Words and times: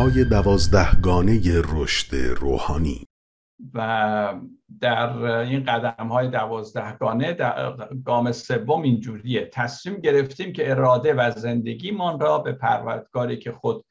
های 0.00 0.24
دوازدهگانه 0.24 1.40
رشد 1.72 2.16
روحانی. 2.16 3.06
و 3.74 4.34
در 4.80 5.18
این 5.22 5.64
قدم 5.64 6.08
های 6.08 6.28
دوازدهگانه 6.28 7.32
در 7.32 7.88
گام 8.04 8.32
سوم 8.32 8.82
اینجوریه. 8.82 9.50
تصمیم 9.52 10.00
گرفتیم 10.00 10.52
که 10.52 10.70
اراده 10.70 11.14
و 11.14 11.30
زندگیمان 11.36 12.20
را 12.20 12.38
به 12.38 12.52
پروردگاری 12.52 13.38
که 13.38 13.52
خود 13.52 13.84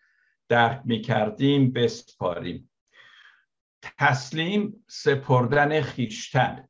درک 0.50 0.82
می 0.86 1.02
کردیم 1.02 1.71
بسپاریم. 1.74 2.71
تسلیم 3.98 4.86
سپردن 4.88 5.82
خیشتن. 5.82 6.68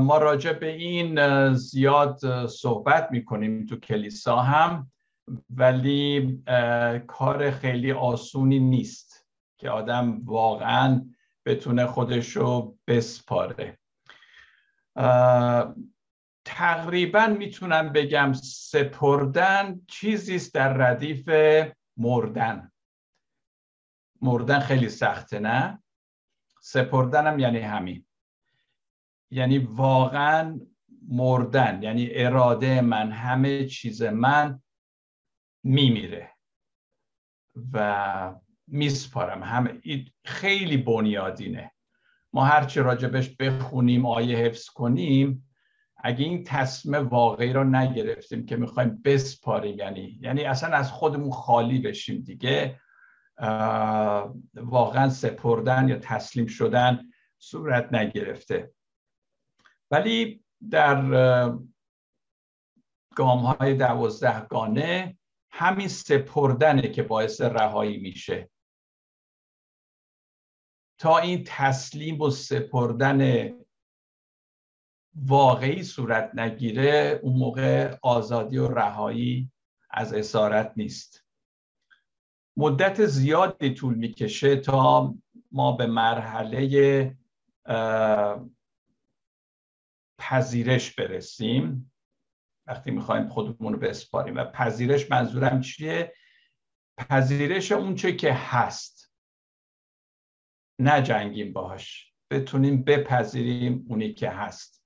ما 0.00 0.18
راجع 0.18 0.52
به 0.52 0.72
این 0.72 1.54
زیاد 1.54 2.46
صحبت 2.46 3.08
می‌کنیم 3.10 3.66
تو 3.66 3.76
کلیسا 3.76 4.36
هم. 4.36 4.90
ولی 5.50 6.42
کار 7.06 7.50
خیلی 7.50 7.92
آسونی 7.92 8.58
نیست 8.58 9.26
که 9.58 9.70
آدم 9.70 10.20
واقعا 10.24 11.06
بتونه 11.46 11.86
خودش 11.86 12.36
رو 12.36 12.78
بسپاره 12.86 13.78
تقریبا 16.44 17.26
می‌تونم 17.26 17.92
بگم 17.92 18.32
سپردن 18.42 19.80
چیزی 19.88 20.36
است 20.36 20.54
در 20.54 20.72
ردیف 20.72 21.28
مردن. 21.96 22.72
مردن 24.22 24.60
خیلی 24.60 24.88
سخته 24.88 25.38
نه؟ 25.38 25.82
سپردنم 26.60 27.38
یعنی 27.38 27.58
همین. 27.58 28.06
یعنی 29.30 29.58
واقعا 29.58 30.60
مردن 31.08 31.82
یعنی 31.82 32.08
اراده 32.12 32.80
من 32.80 33.12
همه 33.12 33.66
چیز 33.66 34.02
من 34.02 34.62
میمیره 35.62 36.30
و 37.72 38.34
میسپارم 38.66 39.42
همه. 39.42 39.80
خیلی 40.24 40.76
بنیادینه. 40.76 41.72
ما 42.32 42.44
هرچی 42.44 42.80
راجبش 42.80 43.36
بخونیم 43.36 44.06
آیه 44.06 44.38
حفظ 44.38 44.66
کنیم 44.66 45.50
اگه 45.96 46.24
این 46.24 46.44
تصمیم 46.44 47.08
واقعی 47.08 47.52
رو 47.52 47.64
نگرفتیم 47.64 48.46
که 48.46 48.56
می‌خوایم 48.56 49.02
بسپاریم 49.04 49.78
یعنی 49.78 50.18
یعنی 50.20 50.44
اصلا 50.44 50.76
از 50.76 50.92
خودمون 50.92 51.30
خالی 51.30 51.78
بشیم 51.78 52.22
دیگه 52.22 52.80
واقعا 54.54 55.08
سپردن 55.08 55.88
یا 55.88 55.98
تسلیم 55.98 56.46
شدن 56.46 57.00
صورت 57.38 57.92
نگرفته. 57.92 58.72
ولی 59.90 60.44
در 60.70 61.02
گام 63.14 63.38
های 63.38 63.74
دوازدهگانه 63.74 65.18
همین 65.52 65.88
سپردنه 65.88 66.82
که 66.82 67.02
باعث 67.02 67.40
رهایی 67.40 67.98
میشه. 67.98 68.50
تا 70.98 71.18
این 71.18 71.44
تسلیم 71.46 72.20
و 72.20 72.30
سپردن 72.30 73.50
واقعی 75.14 75.82
صورت 75.82 76.30
نگیره 76.34 77.20
اون 77.22 77.38
موقع 77.38 77.96
آزادی 78.02 78.58
و 78.58 78.68
رهایی 78.68 79.52
از 79.90 80.12
اسارت 80.12 80.72
نیست. 80.76 81.24
مدت 82.56 83.06
زیادی 83.06 83.74
طول 83.74 83.94
می‌کشه 83.94 84.56
تا 84.56 85.14
ما 85.52 85.72
به 85.72 85.86
مرحله 85.86 87.16
پذیرش 90.18 90.94
برسیم. 90.94 91.92
وقتی 92.70 92.90
می‌خوایم 92.90 93.28
خودمون 93.28 93.72
رو 93.72 93.78
بسپاریم. 93.78 94.36
و 94.36 94.44
پذیرش 94.44 95.10
منظورم 95.10 95.60
چیه؟ 95.60 96.14
پذیرش 96.98 97.72
اونچه 97.72 98.12
که 98.12 98.32
هست. 98.32 99.12
نجنگیم 100.80 101.52
باش 101.52 102.12
بتونیم 102.30 102.82
بپذیریم 102.82 103.86
اونی 103.88 104.14
که 104.14 104.30
هست. 104.30 104.84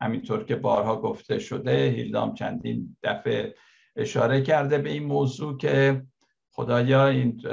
همینطور 0.00 0.44
که 0.44 0.56
بارها 0.56 1.00
گفته 1.00 1.38
شده 1.38 1.90
هیلدام 1.90 2.34
چندین 2.34 2.96
دفعه 3.02 3.54
اشاره 3.96 4.42
کرده 4.42 4.78
به 4.78 4.90
این 4.90 5.04
موضوع 5.04 5.58
که 5.58 6.06
خدایا 6.52 7.06
این 7.06 7.46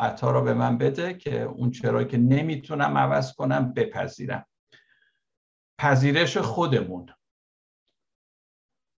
عطا 0.00 0.30
رو 0.30 0.42
به 0.42 0.54
من 0.54 0.78
بده 0.78 1.14
که 1.14 1.42
اون 1.42 1.70
چرا 1.70 2.04
که 2.04 2.18
نمی‌تونم 2.18 2.98
عوض 2.98 3.34
کنم 3.34 3.72
بپذیرم. 3.72 4.46
پذیرش 5.80 6.36
خودمون. 6.36 7.06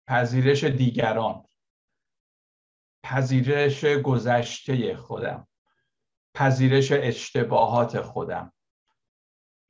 پذیرش 0.08 0.64
دیگران. 0.64 1.44
پذیرش 3.02 3.84
گذشته 3.84 4.96
خودم. 4.96 5.48
پذیرش 6.34 6.92
اشتباهات 6.92 8.00
خودم. 8.00 8.52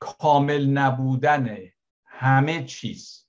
کامل 0.00 0.66
نبودن 0.66 1.58
همه 2.04 2.64
چیز. 2.64 3.28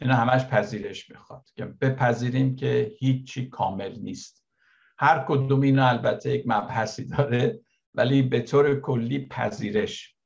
اینا 0.00 0.14
همش 0.14 0.44
پذیرش 0.44 1.10
می‌خواد. 1.10 1.48
که 1.56 1.64
بپذیریم 1.64 2.56
که 2.56 2.92
هیچی 2.98 3.48
کامل 3.48 3.98
نیست. 3.98 4.44
هر 4.98 5.24
کدوم 5.28 5.60
اینا 5.60 5.88
البته 5.88 6.30
یک 6.30 6.44
مبحثی 6.46 7.04
داره 7.04 7.60
ولی 7.94 8.22
به 8.22 8.40
طور 8.40 8.80
کلی 8.80 9.26
پذیرش. 9.26 10.16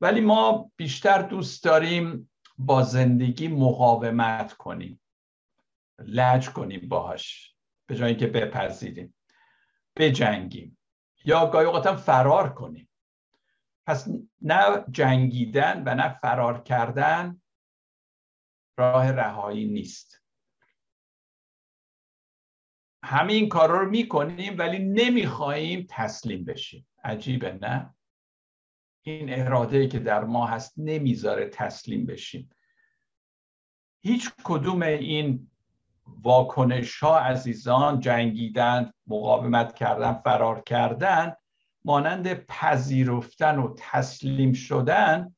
ولی 0.00 0.20
ما 0.20 0.72
بیشتر 0.76 1.22
دوست 1.22 1.64
داریم 1.64 2.30
با 2.58 2.82
زندگی 2.82 3.48
مقاومت 3.48 4.52
کنیم. 4.52 5.00
لج 5.98 6.48
کنیم 6.48 6.88
باهاش. 6.88 7.54
به 7.86 7.96
جای 7.96 8.08
اینکه 8.08 8.26
بپذیریم. 8.26 9.14
بجنگیم. 9.96 10.78
یا 11.24 11.46
گاهی 11.46 11.66
اوقات 11.66 11.96
فرار 11.96 12.54
کنیم. 12.54 12.88
پس 13.86 14.08
نه 14.42 14.84
جنگیدن 14.90 15.82
و 15.86 15.94
نه 15.94 16.08
فرار 16.08 16.62
کردن 16.62 17.42
راه 18.78 19.12
رهایی 19.12 19.64
نیست. 19.64 20.22
همین 23.04 23.48
کار 23.48 23.70
رو 23.70 23.90
می‌کنیم 23.90 24.58
ولی 24.58 24.78
نمی‌خواهیم 24.78 25.86
تسلیم 25.90 26.44
بشیم. 26.44 26.86
عجیبه 27.04 27.52
نه؟ 27.52 27.95
این 29.06 29.40
اراده 29.40 29.88
که 29.88 29.98
در 29.98 30.24
ما 30.24 30.46
هست 30.46 30.74
نمی‌ذاره 30.76 31.48
تسلیم 31.48 32.06
بشیم. 32.06 32.50
هیچ 34.02 34.30
کدوم 34.44 34.82
این 34.82 35.50
واکنش 36.06 36.98
ها 36.98 37.18
عزیزان 37.18 38.00
جنگیدن 38.00 38.92
مقاومت 39.06 39.74
کردن 39.74 40.12
فرار 40.12 40.60
کردن 40.60 41.36
مانند 41.84 42.34
پذیرفتن 42.34 43.58
و 43.58 43.74
تسلیم 43.78 44.52
شدن 44.52 45.34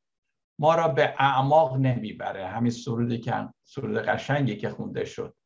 ما 0.58 0.74
را 0.74 0.88
به 0.88 1.14
اعماق 1.18 1.76
نمی‌بره. 1.76 2.46
همین 2.46 2.70
سرودی 2.70 3.18
که 3.18 3.48
سرود 3.64 3.96
قشنگی 3.96 4.56
که 4.56 4.70
خونده 4.70 5.04
شد. 5.04 5.36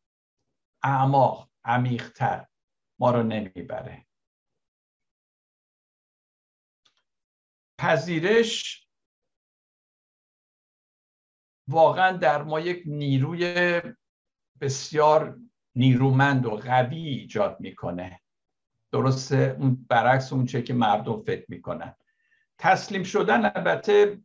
اعماق 0.82 1.48
عمیقتر 1.64 2.46
ما 2.98 3.10
را 3.10 3.22
نمی‌بره. 3.22 4.06
پذیرش 7.82 8.86
واقعا 11.68 12.16
در 12.16 12.42
ما 12.42 12.60
یک 12.60 12.82
نیروی 12.86 13.80
بسیار 14.60 15.38
نیرومند 15.74 16.46
و 16.46 16.50
قوی 16.50 17.08
ایجاد 17.08 17.56
می‌کنه. 17.60 18.20
درسته؟ 18.92 19.56
اون 19.58 19.86
برعکس 19.88 20.32
اون 20.32 20.46
چه 20.46 20.62
که 20.62 20.74
مردم 20.74 21.22
فکر 21.22 21.44
می‌کنن. 21.48 21.94
تسلیم 22.58 23.02
شدن 23.02 23.44
البته 23.44 24.20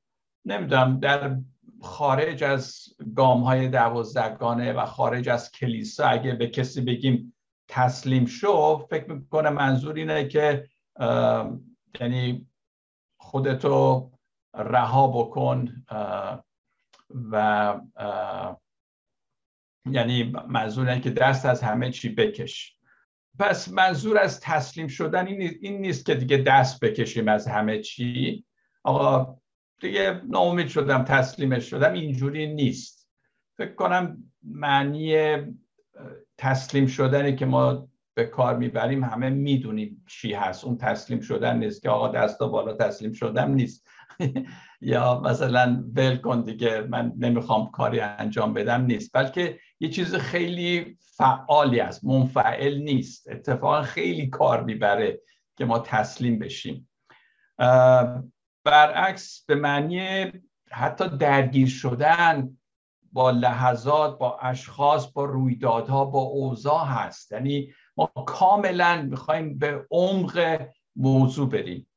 نمی‌دونم 0.46 1.00
در 1.00 1.38
خارج 1.82 2.44
از 2.44 2.88
گام 3.16 3.44
های 3.44 3.68
دوازدگانه 3.68 4.74
و 4.74 4.86
خارج 4.86 5.30
از 5.30 5.52
کلیسا 5.52 6.06
اگه 6.08 6.34
به 6.34 6.48
کسی 6.48 6.82
بگیم 6.82 7.36
تسلیم 7.68 8.26
شو 8.26 8.88
فکر 8.90 9.12
می‌کنه 9.12 9.50
منظور 9.50 9.96
اینه 9.96 10.28
که 10.28 10.70
یعنی 12.00 12.47
خودتو 13.38 14.12
رها 14.56 15.08
بکن 15.08 15.86
و 17.32 17.80
یعنی 19.92 20.24
منظور 20.48 20.90
اینه 20.90 21.02
که 21.02 21.10
دست 21.10 21.46
از 21.46 21.62
همه 21.64 21.92
چی 21.92 22.10
بکش. 22.10 22.78
پس 23.40 23.70
منظور 23.70 24.18
از 24.18 24.40
تسلیم 24.40 24.88
شدن 24.88 25.28
این 25.28 25.82
نیست 25.82 26.06
که 26.06 26.16
دیگه 26.16 26.38
دست 26.38 26.80
بکشیم 26.80 27.28
از 27.28 27.48
همه 27.48 27.82
چی. 27.82 28.46
آقا 28.84 29.38
دیگه 29.82 30.22
ناامید 30.28 30.68
شدم 30.68 31.04
تسلیمش 31.04 31.70
شدم 31.70 31.94
اینجوری 31.94 32.54
نیست. 32.54 33.10
فکر 33.58 33.74
کنم 33.74 34.32
معنی 34.44 35.38
تسلیم 36.38 36.88
شدنی 36.88 37.36
که 37.36 37.46
ما 37.46 37.90
به 38.18 38.26
کار 38.26 38.58
می‌بریم 38.58 39.04
همه 39.04 39.30
می‌دونیم 39.30 40.06
چی 40.08 40.34
هست. 40.34 40.66
اون 40.66 40.78
تسلیم 40.78 41.20
شدن 41.20 41.58
نیست 41.58 41.82
که 41.82 41.90
آقا 41.90 42.08
دستا 42.08 42.48
بالا 42.48 42.74
تسلیم 42.74 43.14
شدم 43.14 43.52
نیست. 43.52 43.88
یا 44.82 45.20
مثلا 45.20 45.84
ول 45.96 46.18
کن 46.18 46.42
دیگه 46.42 46.82
من 46.82 47.14
نمی‌خوام 47.18 47.72
کاری 47.72 48.00
انجام 48.00 48.54
بدم 48.54 48.86
نیست. 48.86 49.12
بلکه 49.14 49.60
یه 49.80 49.90
چیز 49.90 50.16
خیلی 50.16 50.98
فعالی 51.00 51.80
است. 51.80 52.06
منفعل 52.06 52.78
نیست. 52.78 53.30
اتفاقا 53.30 53.82
خیلی 53.82 54.28
کار 54.28 54.64
می‌بره 54.64 55.22
که 55.56 55.66
ما 55.66 55.80
تسلیم 55.80 56.40
بشیم. 56.40 56.90
برعکس 58.64 59.46
به 59.48 59.56
معنی 59.56 60.32
حتی 60.72 61.10
درگیر 61.18 61.68
شدن 61.68 62.58
با 63.12 63.32
لحظات 63.32 64.18
با 64.20 64.40
اشخاص 64.40 65.12
با 65.14 65.26
رویدادها 65.26 66.06
با 66.06 66.20
اوضاع 66.20 66.86
هست. 66.86 67.32
یعنی 67.32 67.74
ما 67.98 68.06
کاملا 68.06 69.02
می‌خوایم 69.02 69.58
به 69.58 69.88
عمق 69.92 70.68
موضوع 70.96 71.50
بریم. 71.50 71.88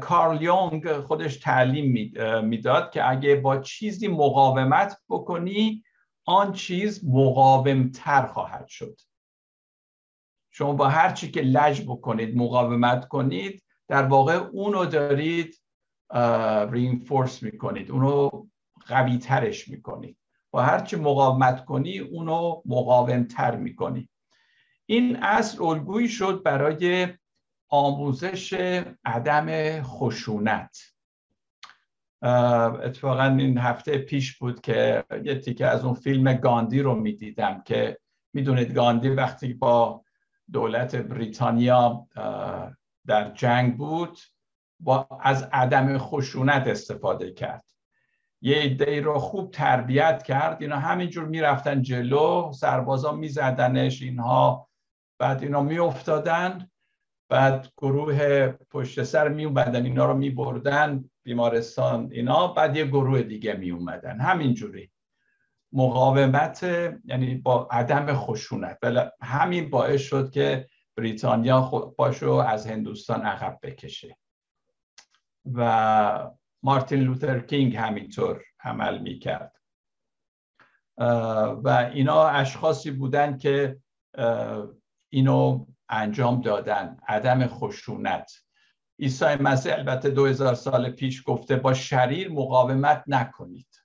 کارل 0.00 0.42
یونگ 0.42 0.92
خودش 0.92 1.36
تعلیم 1.36 2.12
می‌داد 2.44 2.90
که 2.90 3.10
اگه 3.10 3.36
با 3.36 3.58
چیزی 3.58 4.08
مقاومت 4.08 4.98
بکنی 5.08 5.84
آن 6.24 6.52
چیز 6.52 7.04
مقاومتر 7.04 8.26
خواهد 8.26 8.66
شد. 8.68 9.00
شما 10.50 10.72
با 10.72 10.88
هر 10.88 11.12
چی 11.12 11.30
که 11.30 11.40
لج 11.40 11.82
بکنید 11.82 12.36
مقاومت 12.36 13.08
کنید 13.08 13.62
در 13.88 14.02
واقع 14.02 14.34
اونو 14.34 14.84
دارید 14.84 15.62
رینفورس 16.70 17.42
می‌کنید 17.42 17.90
اونو 17.90 18.30
قوی 18.86 19.18
ترش 19.18 19.68
می‌کنید. 19.68 20.16
با 20.50 20.62
هر 20.62 20.80
چی 20.80 20.96
مقاومت 20.96 21.64
کنی 21.64 21.98
اونو 21.98 22.62
مقاومتر 22.64 23.56
می‌کنی. 23.56 24.08
این 24.90 25.16
اصل 25.16 25.62
الگویی 25.62 26.08
شد 26.08 26.42
برای 26.42 27.08
آموزش 27.68 28.52
عدم 29.04 29.82
خشونت. 29.82 30.78
اتفاقا 32.22 33.24
این 33.24 33.58
هفته 33.58 33.98
پیش 33.98 34.38
بود 34.38 34.60
که 34.60 35.04
یه 35.24 35.34
تیکه 35.34 35.66
از 35.66 35.84
اون 35.84 35.94
فیلم 35.94 36.32
گاندی 36.32 36.82
رو 36.82 36.94
می‌دیدم 36.94 37.62
که 37.62 37.98
می‌دونید 38.32 38.74
گاندی 38.74 39.08
وقتی 39.08 39.54
با 39.54 40.04
دولت 40.52 40.96
بریتانیا 40.96 42.06
در 43.06 43.30
جنگ 43.34 43.76
بود 43.76 44.18
با 44.80 45.08
از 45.20 45.48
عدم 45.52 45.98
خشونت 45.98 46.66
استفاده 46.66 47.32
کرد. 47.32 47.64
یه 48.40 48.56
ایده 48.56 49.00
رو 49.00 49.18
خوب 49.18 49.50
تربیت 49.50 50.22
کرد. 50.22 50.62
اینا 50.62 50.76
همینجور 50.76 51.24
می‌رفتن 51.24 51.82
جلو 51.82 52.52
سربازا 52.52 53.12
میزدنش 53.12 54.02
اینها 54.02 54.69
بعد 55.20 55.42
اینا 55.42 55.62
میافتادن 55.62 56.70
بعد 57.28 57.72
گروه 57.76 58.46
پشت 58.48 59.02
سر 59.02 59.28
می 59.28 59.44
اومدن 59.44 59.84
اینا 59.84 60.06
رو 60.06 60.14
می 60.14 60.30
بردن 60.30 61.10
بیمارستان 61.22 62.08
اینا 62.12 62.48
بعد 62.48 62.76
یه 62.76 62.84
گروه 62.84 63.22
دیگه 63.22 63.54
می 63.54 63.70
اومدن 63.70 64.20
همینجوری. 64.20 64.90
مقاومت 65.72 66.62
یعنی 67.04 67.34
با 67.34 67.68
عدم 67.70 68.14
خشونت. 68.14 68.78
همین 69.22 69.70
باعث 69.70 70.00
شد 70.00 70.30
که 70.30 70.68
بریتانیا 70.96 71.60
باشو 71.98 72.30
از 72.30 72.66
هندوستان 72.66 73.22
عقب 73.22 73.58
بکشه. 73.62 74.16
و 75.54 76.30
مارتین 76.62 77.00
لوتر 77.00 77.40
کینگ 77.40 77.76
همینطور 77.76 78.42
عمل 78.60 78.98
می‌کرد. 78.98 79.56
و 81.64 81.90
اینا 81.94 82.28
اشخاصی 82.28 82.90
بودن 82.90 83.38
که 83.38 83.76
اینو 85.10 85.66
انجام 85.88 86.40
دادن. 86.40 86.96
عدم 87.08 87.46
خشونت. 87.46 88.32
عیسی 88.98 89.24
مسیح 89.24 89.72
البته 89.72 90.10
دو 90.10 90.26
هزار 90.26 90.54
سال 90.54 90.90
پیش 90.90 91.22
گفته 91.26 91.56
با 91.56 91.74
شریر 91.74 92.28
مقاومت 92.32 93.04
نکنید. 93.06 93.84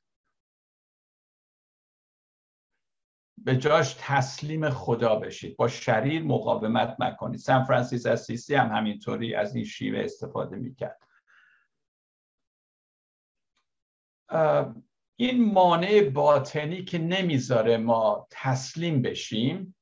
به 3.37 3.57
جاش 3.57 3.95
تسلیم 3.99 4.69
خدا 4.69 5.15
بشید. 5.15 5.57
با 5.57 5.67
شریر 5.67 6.23
مقاومت 6.23 6.95
نکنید. 6.99 7.39
سان 7.39 7.63
فرانسیس 7.63 8.05
اسیسی 8.05 8.55
هم 8.55 8.75
همینطوری 8.75 9.35
از 9.35 9.55
این 9.55 9.65
شیوه 9.65 9.99
استفاده 9.99 10.55
می‌کرد. 10.55 10.99
این 15.15 15.53
مانع 15.53 16.09
باطنی 16.09 16.83
که 16.83 16.97
نمی‌ذاره 16.97 17.77
ما 17.77 18.27
تسلیم 18.29 19.01
بشیم 19.01 19.75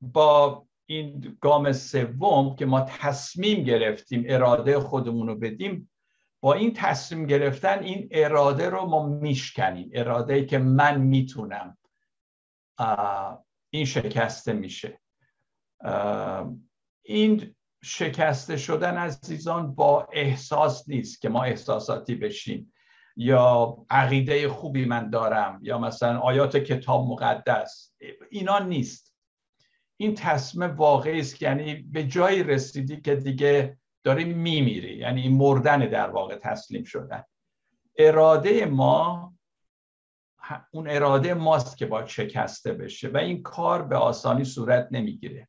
با 0.00 0.66
این 0.86 1.36
گام 1.40 1.72
سوم 1.72 2.56
که 2.56 2.66
ما 2.66 2.80
تصمیم 2.80 3.64
گرفتیم 3.64 4.24
اراده 4.28 4.80
خودمون 4.80 5.26
رو 5.28 5.34
بدیم 5.34 5.90
با 6.40 6.52
این 6.54 6.72
تصمیم 6.72 7.26
گرفتن 7.26 7.78
این 7.78 8.08
اراده 8.10 8.68
رو 8.68 8.86
ما 8.86 9.06
میشکنیم 9.06 9.90
اراده 9.94 10.44
که 10.44 10.58
من 10.58 11.00
می‌تونم. 11.00 11.78
این 13.70 13.84
شکسته 13.84 14.52
میشه. 14.52 15.00
این 17.02 17.54
شکسته 17.82 18.56
شدن 18.56 18.96
عزیزان 18.96 19.74
با 19.74 20.08
احساس 20.12 20.88
نیست 20.88 21.20
که 21.20 21.28
ما 21.28 21.42
احساساتی 21.42 22.14
بشیم. 22.14 22.72
یا 23.16 23.76
عقیده 23.90 24.48
خوبی 24.48 24.84
من 24.84 25.10
دارم 25.10 25.60
یا 25.62 25.78
مثلا 25.78 26.18
آیات 26.18 26.56
کتاب 26.56 27.06
مقدس. 27.06 27.94
اینا 28.30 28.58
نیست. 28.58 29.16
این 29.96 30.14
تصمیم 30.14 30.70
واقعی 30.76 31.20
است 31.20 31.42
یعنی 31.42 31.74
به 31.74 32.04
جایی 32.04 32.42
رسیدی 32.42 33.00
که 33.00 33.16
دیگه 33.16 33.78
داری 34.04 34.24
میمیری. 34.24 34.96
یعنی 34.96 35.22
این 35.22 35.36
مردن 35.36 35.78
در 35.78 36.10
واقع 36.10 36.36
تسلیم 36.36 36.84
شدن. 36.84 37.24
اراده 37.96 38.66
ما 38.66 39.34
اون 40.72 40.88
اراده 40.88 41.34
ماست 41.34 41.76
که 41.76 41.86
باید 41.86 42.06
شکسته 42.06 42.72
بشه 42.72 43.08
و 43.08 43.16
این 43.16 43.42
کار 43.42 43.82
به 43.82 43.96
آسانی 43.96 44.44
صورت 44.44 44.88
نمی‌گیره. 44.90 45.48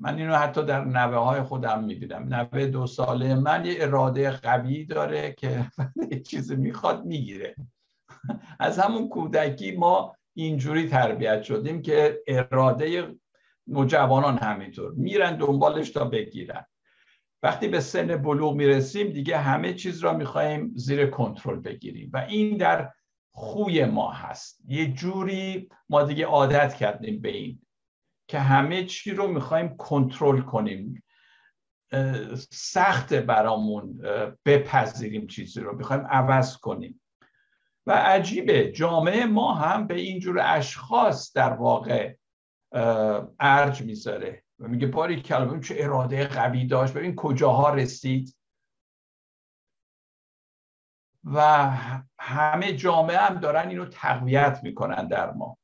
من 0.00 0.18
اینو 0.18 0.34
حتی 0.34 0.64
در 0.64 0.84
نوه 0.84 1.16
های 1.16 1.42
خودم 1.42 1.84
می‌بینم 1.84 2.34
نوه 2.34 2.66
دو 2.66 2.86
ساله 2.86 3.34
من 3.34 3.66
یه 3.66 3.76
اراده 3.78 4.30
قوی 4.30 4.84
داره 4.84 5.32
که 5.32 5.66
یه 6.12 6.20
چیزی 6.20 6.56
می‌خواد 6.56 7.04
می‌گیره. 7.04 7.54
از 8.60 8.78
همون 8.78 9.08
کودکی 9.08 9.72
ما 9.72 10.16
اینجوری 10.34 10.88
تربیت 10.88 11.42
شدیم 11.42 11.82
که 11.82 12.22
اراده 12.26 13.14
نوجوانان 13.66 14.38
همینطور. 14.38 14.92
میرن 14.92 15.36
دنبالش 15.36 15.90
تا 15.90 16.04
بگیرن. 16.04 16.64
وقتی 17.42 17.68
به 17.68 17.80
سن 17.80 18.16
بلوغ 18.16 18.54
می‌رسیم 18.54 19.08
دیگه 19.08 19.38
همه 19.38 19.74
چیز 19.74 20.00
را 20.00 20.12
می‌خوایم 20.12 20.72
زیر 20.74 21.06
کنترل 21.06 21.60
بگیریم 21.60 22.10
و 22.12 22.26
این 22.28 22.56
در 22.56 22.92
خوی 23.32 23.84
ما 23.84 24.12
هست. 24.12 24.60
یه 24.68 24.92
جوری 24.92 25.68
ما 25.88 26.02
دیگه 26.02 26.26
عادت 26.26 26.74
کردیم 26.74 27.20
به 27.20 27.28
این. 27.28 27.60
که 28.28 28.38
همه 28.38 28.84
چی 28.84 29.10
رو 29.10 29.26
می‌خوایم 29.28 29.76
کنترل 29.76 30.40
کنیم. 30.40 31.04
سخت 32.50 33.14
برامون 33.14 34.02
بپذیریم 34.44 35.26
چیزی 35.26 35.60
رو 35.60 35.76
می‌خوایم 35.76 36.06
عوض 36.06 36.56
کنیم. 36.56 37.00
و 37.86 37.92
عجیبه 37.92 38.72
جامعه 38.72 39.26
ما 39.26 39.54
هم 39.54 39.86
به 39.86 39.94
اینجور 39.94 40.40
اشخاص 40.44 41.32
در 41.32 41.52
واقع 41.52 42.14
ارج 43.40 43.82
می‌ذاره 43.82 44.44
و 44.58 44.68
میگه 44.68 44.86
باری 44.86 45.22
کلمه 45.22 45.60
چه 45.60 45.74
اراده 45.78 46.26
قوی 46.26 46.66
داشت. 46.66 46.94
ببین 46.94 47.14
کجاها 47.14 47.74
رسید. 47.74 48.36
و 51.24 51.70
همه 52.18 52.72
جامعه 52.72 53.18
هم 53.18 53.34
دارن 53.34 53.68
اینو 53.68 53.84
تقویت 53.84 54.60
می‌کنن 54.62 55.08
در 55.08 55.30
ما. 55.30 55.57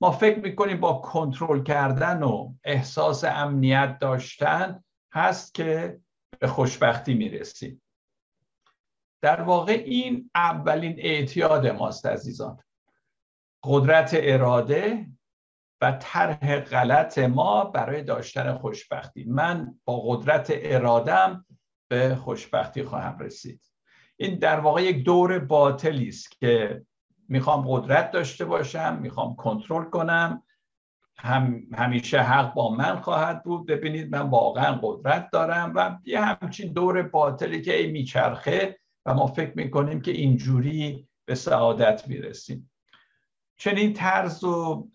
ما 0.00 0.10
فکر 0.10 0.38
می‌کنیم 0.38 0.80
با 0.80 0.92
کنترل 0.92 1.62
کردن 1.62 2.22
و 2.22 2.54
احساس 2.64 3.24
امنیت 3.24 3.98
داشتن 3.98 4.84
هست 5.12 5.54
که 5.54 6.00
به 6.38 6.46
خوشبختی 6.46 7.14
می‌رسیم. 7.14 7.82
در 9.22 9.40
واقع 9.40 9.72
این 9.72 10.30
اولین 10.34 10.94
اعتیاد 10.98 11.66
ماست 11.66 12.06
عزیزان. 12.06 12.58
قدرت 13.64 14.10
اراده 14.12 15.06
و 15.80 15.92
طرح 16.00 16.60
غلط 16.60 17.18
ما 17.18 17.64
برای 17.64 18.02
داشتن 18.02 18.54
خوشبختی. 18.54 19.24
من 19.24 19.78
با 19.84 20.00
قدرت 20.00 20.52
ارادم 20.54 21.46
به 21.88 22.16
خوشبختی 22.16 22.82
خواهم 22.82 23.18
رسید. 23.18 23.60
این 24.16 24.38
در 24.38 24.60
واقع 24.60 24.82
یک 24.82 25.04
دور 25.04 25.38
باطلی 25.38 26.08
است 26.08 26.30
که 26.30 26.82
می‌خوام 27.28 27.64
قدرت 27.68 28.10
داشته 28.10 28.44
باشم 28.44 28.98
می‌خوام 29.02 29.36
کنترل 29.36 29.84
کنم. 29.84 30.42
هم 31.18 31.62
همیشه 31.74 32.20
حق 32.20 32.54
با 32.54 32.74
من 32.74 33.00
خواهد 33.00 33.42
بود. 33.44 33.66
ببینید 33.66 34.16
من 34.16 34.30
واقعا 34.30 34.78
قدرت 34.82 35.28
دارم 35.32 35.72
و 35.74 35.98
یه 36.04 36.20
همچین 36.20 36.72
دور 36.72 37.02
باطلی 37.02 37.62
که 37.62 37.76
ای 37.76 37.90
میچرخه 37.92 38.78
و 39.06 39.14
ما 39.14 39.26
فکر 39.26 39.52
می‌کنیم 39.56 40.00
که 40.00 40.10
اینجوری 40.10 41.08
به 41.24 41.34
سعادت 41.34 42.08
می‌رسیم. 42.08 42.70
چنین 43.58 43.92
طرز 43.92 44.44
و 44.44 44.88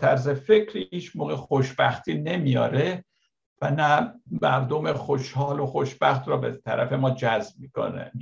طرز 0.00 0.28
فکری 0.28 0.88
هیچ 0.90 1.16
موقع 1.16 1.34
خوشبختی 1.34 2.14
نمیاره 2.14 3.04
و 3.62 3.70
نه 3.70 4.12
مردم 4.42 4.92
خوشحال 4.92 5.60
و 5.60 5.66
خوشبخت 5.66 6.28
را 6.28 6.36
به 6.36 6.50
طرف 6.64 6.92
ما 6.92 7.10
جذب 7.10 7.60
می‌کنه 7.60 8.12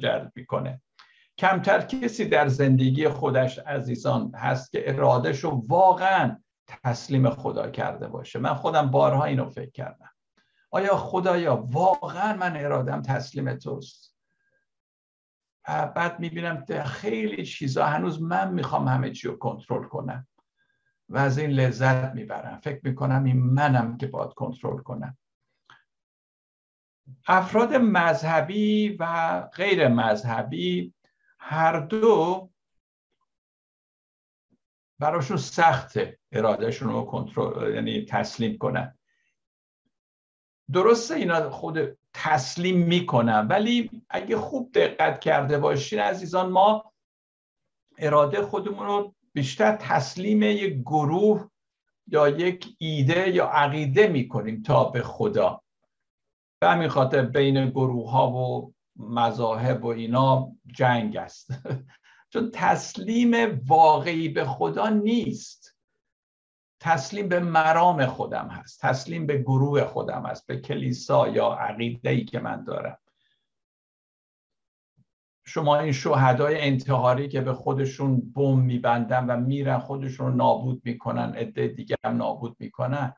جذب 0.00 0.32
می‌کنه. 0.34 0.82
کمتر 1.38 1.80
کسی 1.80 2.28
در 2.28 2.48
زندگی 2.48 3.08
خودش 3.08 3.58
عزیزان 3.58 4.34
هست 4.34 4.72
که 4.72 4.90
ارادش 4.94 5.44
رو 5.44 5.62
واقعا 5.68 6.36
تسلیم 6.66 7.30
خدا 7.30 7.70
کرده 7.70 8.08
باشه. 8.08 8.38
من 8.38 8.54
خودم 8.54 8.90
بارها 8.90 9.24
اینو 9.24 9.50
فکر 9.50 9.70
کردم. 9.70 10.10
آیا 10.70 10.96
خدایا 10.96 11.56
واقعا 11.56 12.36
من 12.36 12.56
ارادم 12.56 13.02
تسلیم 13.02 13.54
توست؟ 13.54 14.16
بعد 15.66 16.20
می‌بینم 16.20 16.64
خیلی 16.84 17.44
چیزا 17.44 17.86
هنوز 17.86 18.22
من 18.22 18.52
می‌خوام 18.52 18.88
همه 18.88 19.10
چی 19.10 19.28
رو 19.28 19.36
کنترل 19.36 19.84
کنم 19.84 20.28
و 21.08 21.18
از 21.18 21.38
این 21.38 21.50
لذت 21.50 22.14
می‌برم. 22.14 22.60
فکر 22.62 22.80
می‌کنم 22.82 23.24
این 23.24 23.36
منم 23.36 23.96
که 23.96 24.06
باید 24.06 24.30
کنترل 24.30 24.78
کنم. 24.78 25.18
افراد 27.26 27.74
مذهبی 27.74 28.96
و 29.00 29.40
غیر 29.40 29.88
مذهبی 29.88 30.94
هر 31.48 31.80
دو 31.80 32.50
براشون 34.98 35.36
سخته 35.36 36.18
ارادهشون 36.32 36.88
رو 36.88 37.02
کنترل 37.02 37.74
یعنی 37.74 38.04
تسلیم 38.04 38.58
کنن. 38.58 38.98
درسته 40.72 41.14
اینا 41.14 41.50
خود 41.50 41.98
تسلیم 42.12 42.78
می‌کنن 42.78 43.46
ولی 43.46 44.02
اگه 44.08 44.36
خوب 44.36 44.72
دقت 44.72 45.20
کرده 45.20 45.58
باشین 45.58 45.98
عزیزان 45.98 46.50
ما 46.50 46.92
اراده 47.98 48.42
خودمون 48.42 48.86
رو 48.86 49.14
بیشتر 49.32 49.76
تسلیم 49.76 50.42
یک 50.42 50.74
گروه 50.74 51.50
یا 52.06 52.28
یک 52.28 52.76
ایده 52.78 53.28
یا 53.30 53.46
عقیده 53.46 54.08
می‌کنیم 54.08 54.62
تا 54.62 54.84
به 54.84 55.02
خدا. 55.02 55.62
به 56.60 56.68
همین 56.68 56.88
خاطر 56.88 57.22
بین 57.22 57.70
گروه 57.70 58.10
ها 58.10 58.30
و 58.30 58.75
مذاهب 58.98 59.84
و 59.84 59.86
اینا 59.86 60.52
جنگ 60.66 61.16
است. 61.16 61.50
چون 62.32 62.50
تسلیم 62.54 63.60
واقعی 63.66 64.28
به 64.28 64.44
خدا 64.44 64.88
نیست. 64.88 65.76
تسلیم 66.80 67.28
به 67.28 67.40
مرام 67.40 68.06
خودم 68.06 68.48
هست. 68.48 68.80
تسلیم 68.80 69.26
به 69.26 69.38
گروه 69.38 69.84
خودم 69.84 70.26
هست. 70.26 70.46
به 70.46 70.60
کلیسا 70.60 71.28
یا 71.28 71.48
عقیده 71.48 72.10
ای 72.10 72.24
که 72.24 72.40
من 72.40 72.64
دارم. 72.64 72.98
شما 75.46 75.78
این 75.78 75.92
شهدای 75.92 76.60
انتحاری 76.60 77.28
که 77.28 77.40
به 77.40 77.52
خودشون 77.52 78.32
بم 78.32 78.58
میبندن 78.58 79.26
و 79.26 79.36
میرن 79.36 79.78
خودشون 79.78 80.26
رو 80.26 80.34
نابود 80.34 80.82
می‌کنن 80.84 81.34
عده 81.34 81.68
دیگه 81.68 81.96
هم 82.04 82.16
نابود 82.16 82.56
می‌کنن. 82.58 83.14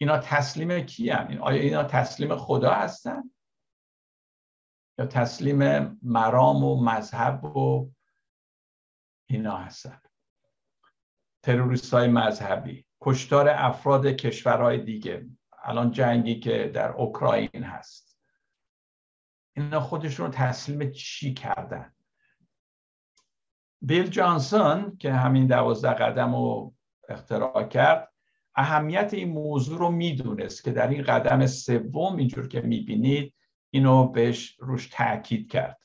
اینا 0.00 0.18
تسلیم 0.18 0.80
کی 0.80 1.10
هم؟ 1.10 1.42
آیا 1.42 1.62
اینا 1.62 1.84
تسلیم 1.84 2.36
خدا 2.36 2.70
هستن؟ 2.70 3.30
یا 4.98 5.06
تسلیم 5.06 5.90
مرام 6.02 6.64
و 6.64 6.84
مذهب 6.84 7.44
و 7.44 7.90
اینا 9.26 9.56
هستن. 9.56 10.00
تروریست 11.42 11.94
های 11.94 12.08
مذهبی. 12.08 12.86
کشتار 13.00 13.48
افراد 13.48 14.06
کشورهای 14.06 14.78
دیگه. 14.78 15.26
الان 15.62 15.90
جنگی 15.90 16.40
که 16.40 16.70
در 16.74 16.92
اوکراین 16.92 17.64
هست. 17.64 18.18
اینا 19.56 19.80
خودشون 19.80 20.26
رو 20.26 20.32
تسلیم 20.32 20.90
چی 20.90 21.34
کردن؟ 21.34 21.92
بیل 23.82 24.06
جانسون 24.06 24.96
که 24.96 25.12
همین 25.12 25.46
دوازده 25.46 25.92
قدم 25.94 26.34
رو 26.34 26.74
اختراع 27.08 27.68
کرد 27.68 28.12
اهمیت 28.54 29.14
این 29.14 29.32
موضوع 29.32 29.78
رو 29.78 29.90
می‌دونست 29.90 30.64
که 30.64 30.70
در 30.70 30.88
این 30.88 31.02
قدم 31.02 31.46
سوم 31.46 32.16
اینجور 32.16 32.48
که 32.48 32.60
می‌بینید 32.60 33.34
اینو 33.76 34.08
بهش 34.08 34.56
روش 34.58 34.88
تاکید 34.92 35.50
کرد. 35.50 35.78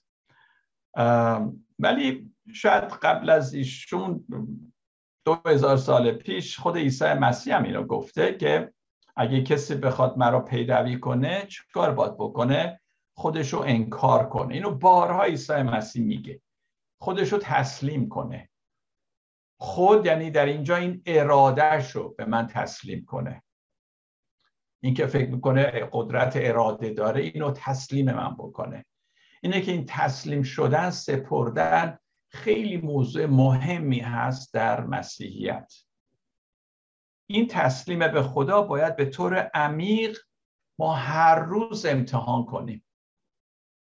ولی 1.79 2.31
شاید 2.53 2.83
قبل 2.83 3.29
از 3.29 3.53
ایشون 3.53 4.25
دو 5.25 5.37
هزار 5.45 5.77
سال 5.77 6.11
پیش 6.11 6.59
خود 6.59 6.77
عیسی 6.77 7.13
مسیح 7.13 7.55
هم 7.55 7.63
اینو 7.63 7.83
گفته 7.83 8.33
که 8.33 8.73
اگه 9.15 9.43
کسی 9.43 9.75
بخواد 9.75 10.17
مرا 10.17 10.39
پیروی 10.39 10.99
کنه 10.99 11.45
چیکار 11.47 11.91
باید 11.91 12.13
بکنه؟ 12.13 12.81
خودشو 13.13 13.59
انکار 13.59 14.29
کنه. 14.29 14.53
اینو 14.53 14.71
بارها 14.71 15.23
عیسی 15.23 15.61
مسیح 15.61 16.03
میگه. 16.03 16.41
خودشو 17.01 17.37
تسلیم 17.37 18.09
کنه. 18.09 18.49
خود 19.59 20.05
یعنی 20.05 20.31
در 20.31 20.45
اینجا 20.45 20.75
این 20.75 21.01
ارادهش 21.05 21.91
رو 21.91 22.09
به 22.17 22.25
من 22.25 22.47
تسلیم 22.47 23.05
کنه. 23.05 23.43
این 24.83 24.93
که 24.93 25.07
فکر 25.07 25.29
می‌کنه 25.29 25.89
قدرت 25.91 26.33
اراده 26.35 26.93
داره 26.93 27.21
اینو 27.21 27.51
تسلیم 27.51 28.11
من 28.11 28.33
بکنه. 28.33 28.85
اینه 29.41 29.61
که 29.61 29.71
این 29.71 29.85
تسلیم 29.87 30.43
شدن 30.43 30.89
سپردن 30.89 31.97
خیلی 32.29 32.77
موضوع 32.77 33.25
مهمی 33.25 33.99
هست 33.99 34.53
در 34.53 34.85
مسیحیت. 34.85 35.73
این 37.29 37.47
تسلیم 37.47 37.99
به 37.99 38.23
خدا 38.23 38.61
باید 38.61 38.95
به 38.95 39.05
طور 39.05 39.35
عمیق 39.53 40.17
ما 40.79 40.93
هر 40.93 41.39
روز 41.39 41.85
امتحان 41.85 42.45
کنیم. 42.45 42.85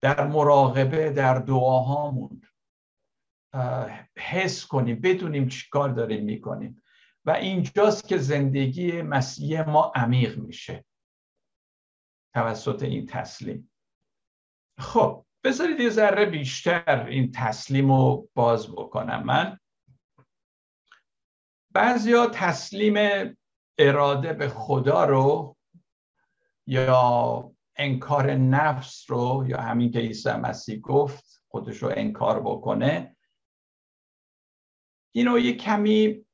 در 0.01 0.27
مراقبه 0.27 1.09
در 1.09 1.39
دعاهامون 1.39 2.41
حس 4.17 4.65
کنیم 4.65 5.01
بدونیم 5.01 5.47
چیکار 5.47 5.89
داریم 5.89 6.23
می‌کنیم. 6.23 6.83
و 7.25 7.31
اینجاست 7.31 8.07
که 8.07 8.17
زندگی 8.17 9.01
مسیح 9.01 9.69
ما 9.69 9.91
عمیق 9.95 10.37
میشه. 10.37 10.85
توسط 12.33 12.83
این 12.83 13.05
تسلیم. 13.05 13.71
خب 14.79 15.25
بذارید 15.43 15.79
یه 15.79 15.89
ذره 15.89 16.25
بیشتر 16.25 17.05
این 17.05 17.31
تسلیم 17.31 17.91
رو 17.91 18.29
باز 18.33 18.71
بکنم 18.71 19.23
من. 19.23 19.59
بعضیا 21.73 22.27
تسلیم 22.27 22.95
اراده 23.77 24.33
به 24.33 24.49
خدا 24.49 25.05
رو 25.05 25.57
یا 26.67 27.51
انکار 27.75 28.31
نفس 28.31 29.11
رو 29.11 29.45
یا 29.47 29.61
همین 29.61 29.91
که 29.91 29.99
عیسی 29.99 30.31
مسیح 30.31 30.79
گفت 30.79 31.43
خودش 31.47 31.83
رو 31.83 31.91
انکار 31.95 32.39
بکنه 32.41 33.15
اینو 35.11 35.39
یه 35.39 35.53
کمی 35.53 36.24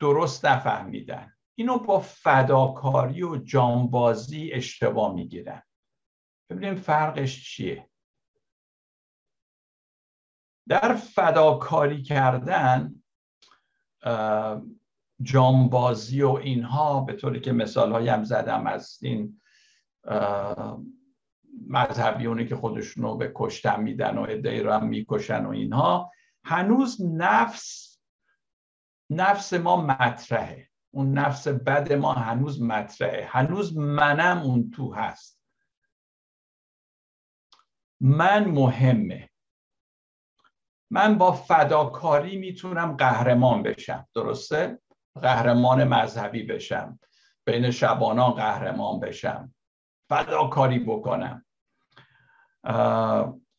درست 0.00 0.46
نفهمیدن. 0.46 1.32
اینو 1.54 1.78
با 1.78 2.00
فداکاری 2.00 3.22
و 3.22 3.36
جانبازی 3.36 4.50
اشتباه 4.52 5.14
می‌گیرن. 5.14 5.62
ببینیم 6.50 6.74
فرقش 6.74 7.44
چیه. 7.44 7.90
در 10.68 10.94
فداکاری 10.94 12.02
کردن 12.02 13.02
جانبازی 15.22 16.22
و 16.22 16.30
اینها 16.30 17.00
به 17.00 17.12
طوری 17.12 17.40
که 17.40 17.52
مثال 17.52 18.08
هم 18.08 18.24
زدم 18.24 18.66
از 18.66 18.98
این 19.02 19.40
مذهبیونی 21.68 22.46
که 22.46 22.56
خودشونو 22.56 23.16
به 23.16 23.32
کشتن 23.34 23.82
میدن 23.82 24.18
و 24.18 24.26
ادعای 24.28 24.60
رو 24.60 24.72
هم 24.72 24.86
می‌کشن 24.86 25.46
و 25.46 25.50
اینها 25.50 26.12
هنوز 26.44 27.02
نفس 27.02 27.95
نفس 29.10 29.54
ما 29.54 29.76
مطرحه. 29.76 30.70
اون 30.90 31.12
نفس 31.12 31.48
بد 31.48 31.92
ما 31.92 32.12
هنوز 32.12 32.62
مطرحه. 32.62 33.28
هنوز 33.30 33.76
منم 33.76 34.38
اون 34.38 34.70
تو 34.70 34.94
هست. 34.94 35.42
من 38.00 38.48
مهمه. 38.48 39.30
من 40.90 41.18
با 41.18 41.32
فداکاری 41.32 42.36
می‌تونم 42.36 42.96
قهرمان 42.96 43.62
بشم. 43.62 44.08
درسته؟ 44.14 44.78
قهرمان 45.22 45.84
مذهبی 45.84 46.42
بشم. 46.42 46.98
بین 47.44 47.70
شبانان 47.70 48.30
قهرمان 48.30 49.00
بشم. 49.00 49.54
فداکاری 50.08 50.78
بکنم. 50.78 51.44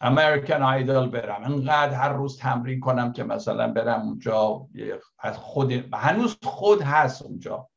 امریکن 0.01 0.61
آیدل 0.61 1.07
برم. 1.07 1.43
انقدر 1.43 1.93
هر 1.93 2.13
روز 2.13 2.37
تمرین 2.37 2.79
کنم 2.79 3.13
که 3.13 3.23
مثلا 3.23 3.73
برم 3.73 4.01
اونجا 4.01 4.67
از 5.19 5.37
خود 5.37 5.71
هنوز 5.93 6.37
خود 6.43 6.81
هست 6.81 7.21
اونجا. 7.21 7.69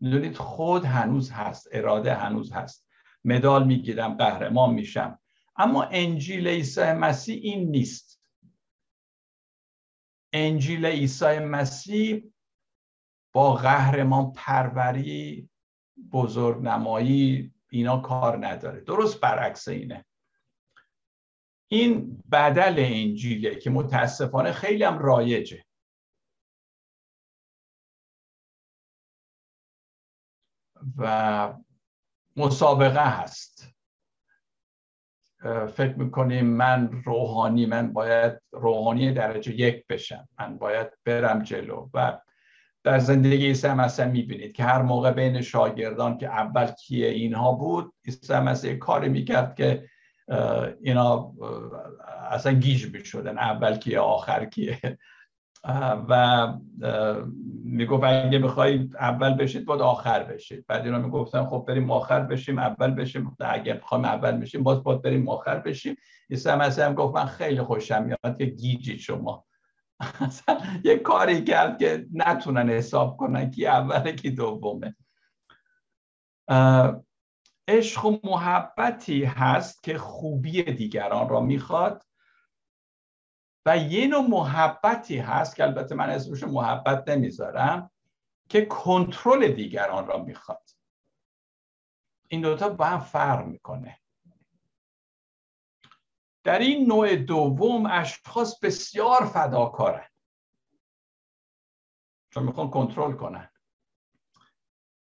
می‌دونید 0.00 0.36
خود 0.36 0.84
هنوز 0.84 1.30
هست 1.30 1.68
اراده 1.72 2.14
هنوز 2.14 2.52
هست. 2.52 2.86
مدال 3.24 3.66
می‌گیرم 3.66 4.14
قهرمان 4.14 4.74
میشم. 4.74 5.18
اما 5.56 5.82
انجیل 5.82 6.48
عیسی 6.48 6.92
مسیح 6.92 7.40
این 7.42 7.70
نیست. 7.70 8.20
انجیل 10.32 10.86
عیسی 10.86 11.38
مسیح 11.38 12.32
با 13.32 13.54
قهرمان 13.54 14.32
پروری 14.32 15.48
بزرگ 16.12 16.62
نمایی 16.62 17.52
اینا 17.70 17.98
کار 17.98 18.46
نداره. 18.46 18.80
درست 18.80 19.20
برعکس 19.20 19.68
اینه. 19.68 20.04
این 21.68 22.22
بدل 22.32 22.74
انجیله 22.78 23.54
که 23.54 23.70
متاسفانه 23.70 24.52
خیلی 24.52 24.84
هم 24.84 24.98
رایجه. 24.98 25.64
و 30.96 31.54
مسابقه 32.36 33.20
هست. 33.20 33.74
فکر 35.74 35.94
می‌کنیم 35.94 36.46
من 36.46 37.02
روحانی 37.04 37.66
من 37.66 37.92
باید 37.92 38.40
روحانی 38.52 39.12
درجه 39.12 39.54
یک 39.54 39.86
بشم. 39.86 40.28
من 40.38 40.58
باید 40.58 40.88
برم 41.04 41.42
جلو. 41.42 41.90
و 41.94 42.20
در 42.82 42.98
زندگی 42.98 43.46
عیسی 43.46 43.68
مسیح 43.68 44.04
می‌بینید 44.04 44.52
که 44.52 44.64
هر 44.64 44.82
موقع 44.82 45.12
بین 45.12 45.40
شاگردان 45.40 46.18
که 46.18 46.26
اول 46.26 46.66
کیه 46.66 47.08
اینها 47.08 47.52
بود 47.52 47.94
عیسی 48.06 48.34
مسیح 48.34 48.76
کاری 48.76 49.08
می‌کرد 49.08 49.54
که 49.54 49.88
اینا 50.82 51.32
اصلا 52.30 52.52
گیج 52.52 52.92
می‌شدن. 52.92 53.38
اول 53.38 53.76
کیه 53.76 54.00
آخر 54.00 54.44
کیه. 54.44 54.98
و 56.08 56.46
می‌گفت 57.64 58.04
اگه 58.04 58.38
می‌خواهید 58.38 58.96
اول 58.96 59.34
بشید 59.34 59.64
باید 59.64 59.80
آخر 59.80 60.22
بشید. 60.22 60.64
بعد 60.68 60.84
اینا 60.84 60.98
می‌گفتن 60.98 61.44
خب 61.44 61.64
بریم 61.68 61.90
آخر 61.90 62.20
بشیم 62.20 62.58
اول 62.58 62.90
بشیم. 62.90 63.36
اگه 63.40 63.74
می‌خوایم 63.74 64.04
اول 64.04 64.32
بشیم 64.32 64.62
باز 64.62 64.82
باید 64.82 65.02
بریم 65.02 65.28
آخر 65.28 65.58
بشیم. 65.58 65.96
مسیح 66.46 66.84
هم 66.84 66.94
گفت 66.94 67.14
من 67.14 67.26
خیلی 67.26 67.62
خوشم 67.62 68.02
میاد 68.04 68.38
که 68.38 68.44
گیجی 68.44 68.98
شما. 68.98 69.44
یه 70.84 70.98
کاری 70.98 71.44
کرد 71.44 71.78
که 71.78 72.06
نتونن 72.12 72.70
حساب 72.70 73.16
کنن 73.16 73.50
کی 73.50 73.66
اوله 73.66 74.12
کی 74.12 74.30
دومه. 74.30 74.94
عشق 77.68 78.04
و 78.04 78.18
محبتی 78.24 79.24
هست 79.24 79.82
که 79.82 79.98
خوبی 79.98 80.62
دیگران 80.62 81.28
را 81.28 81.40
می‌خواد 81.40 82.06
و 83.66 83.78
یه 83.78 84.06
نوع 84.06 84.26
محبتی 84.28 85.18
هست 85.18 85.56
که 85.56 85.64
البته 85.64 85.94
من 85.94 86.10
اسمش 86.10 86.42
محبت 86.42 87.08
نمی‌ذارم 87.08 87.90
که 88.48 88.66
کنترل 88.66 89.48
دیگران 89.48 90.06
را 90.06 90.22
می‌خواد. 90.22 90.70
این 92.28 92.40
دوتا 92.40 92.68
با 92.68 92.84
هم 92.84 93.00
فرق 93.00 93.46
می‌کنه. 93.46 94.00
در 96.44 96.58
این 96.58 96.86
نوع 96.86 97.16
دوم 97.16 97.86
اشخاص 97.86 98.60
بسیار 98.60 99.24
فداکارن. 99.24 100.08
چون 102.30 102.42
می‌خوان 102.42 102.70
کنترل 102.70 103.12
کنن. 103.12 103.50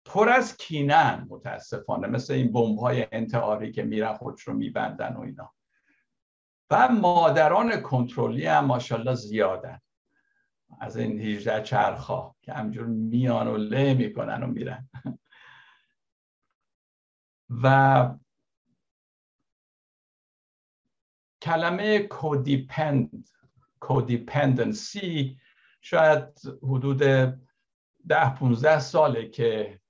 پر 0.06 0.28
از 0.28 0.56
کینن 0.56 1.26
متاسفانه 1.30 2.08
مثل 2.08 2.32
این 2.32 2.52
بمب 2.52 2.78
های 2.78 3.06
انتحاری 3.12 3.72
که 3.72 3.82
میرن 3.82 4.12
خودش 4.12 4.42
رو 4.42 4.54
میبندن 4.54 5.16
و 5.16 5.20
اینا. 5.20 5.52
و 6.70 6.88
مادران 6.88 7.80
کنترلی 7.80 8.46
هم 8.46 8.64
ماشاءالله 8.64 9.14
زیادن. 9.14 9.80
از 10.80 10.96
این 10.96 11.20
18 11.20 11.62
چرخا 11.62 12.34
که 12.42 12.52
همجور 12.52 12.86
میان 12.86 13.48
و 13.48 13.56
له 13.56 13.94
می‌کنن 13.94 14.42
و 14.42 14.46
میرن. 14.46 14.88
و 17.62 18.14
کلمه 21.42 21.98
کودیپند 21.98 23.28
کودیپندنسی 23.80 25.38
شاید 25.80 26.24
حدود 26.62 26.98
ده 28.08 28.34
15 28.38 28.78
ساله 28.78 29.28
که 29.28 29.80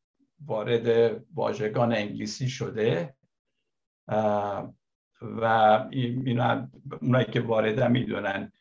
وارد 0.44 1.16
واژگان 1.34 1.92
انگلیسی 1.92 2.48
شده. 2.48 3.14
و 5.22 5.44
اینا 5.90 6.68
اونایی 7.02 7.26
که 7.26 7.40
وارده 7.40 7.88
می‌دونن 7.88 8.52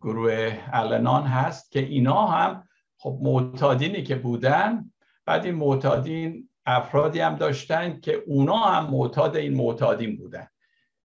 گروه 0.00 0.58
النان 0.72 1.22
هست 1.22 1.72
که 1.72 1.80
اینا 1.80 2.26
هم 2.26 2.68
خب 2.98 3.18
معتادینی 3.22 4.02
که 4.02 4.16
بودن. 4.16 4.90
بعد 5.26 5.44
این 5.44 5.54
معتادین 5.54 6.48
افرادی 6.66 7.20
هم 7.20 7.36
داشتن 7.36 8.00
که 8.00 8.22
اونا 8.26 8.56
هم 8.56 8.90
معتاد 8.90 9.36
این 9.36 9.54
معتادین 9.54 10.16
بودن. 10.16 10.46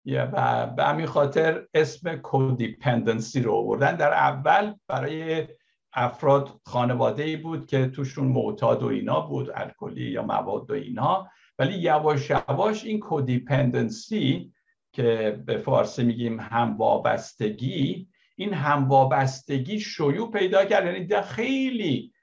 و 0.06 0.68
به 0.68 0.84
همین 0.84 1.06
خاطر 1.06 1.68
اسم 1.74 2.16
کودیپندنسی 2.16 3.42
رو 3.42 3.54
آوردن. 3.54 3.96
در 3.96 4.14
اول 4.14 4.74
برای 4.88 5.48
افراد 5.94 6.60
خانواده 6.66 7.24
ای 7.24 7.38
بود 7.38 7.66
که 7.66 7.88
توشون 7.88 8.28
معتاد 8.28 8.84
و 8.84 8.88
اینا 8.88 9.22
بود 9.22 9.50
الکلی 9.56 10.12
یا 10.12 10.24
مواد 10.24 10.72
و 10.72 10.74
اینا. 10.74 11.28
ولی 11.60 11.78
یواش 11.78 12.30
یواش 12.30 12.84
این 12.84 13.00
کودیپندنسی 13.00 14.54
که 14.94 15.42
به 15.46 15.58
فارسی 15.58 16.04
میگیم 16.04 16.40
هم 16.40 16.78
وابستگی 16.78 18.08
این 18.36 18.54
هم 18.54 18.88
وابستگی 18.88 19.80
شیوع 19.80 20.32
پیدا 20.32 20.66
کرد. 20.66 20.86
یعنی 20.86 21.22
خیلی 21.22 22.14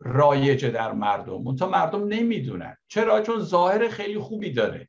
رایجه 0.00 0.70
در 0.70 0.92
مردم. 0.92 1.56
تا 1.56 1.68
مردم 1.68 2.04
نمی‌دونن. 2.08 2.76
چرا؟ 2.88 3.20
چون 3.20 3.38
ظاهر 3.38 3.88
خیلی 3.88 4.18
خوبی 4.18 4.52
داره. 4.52 4.88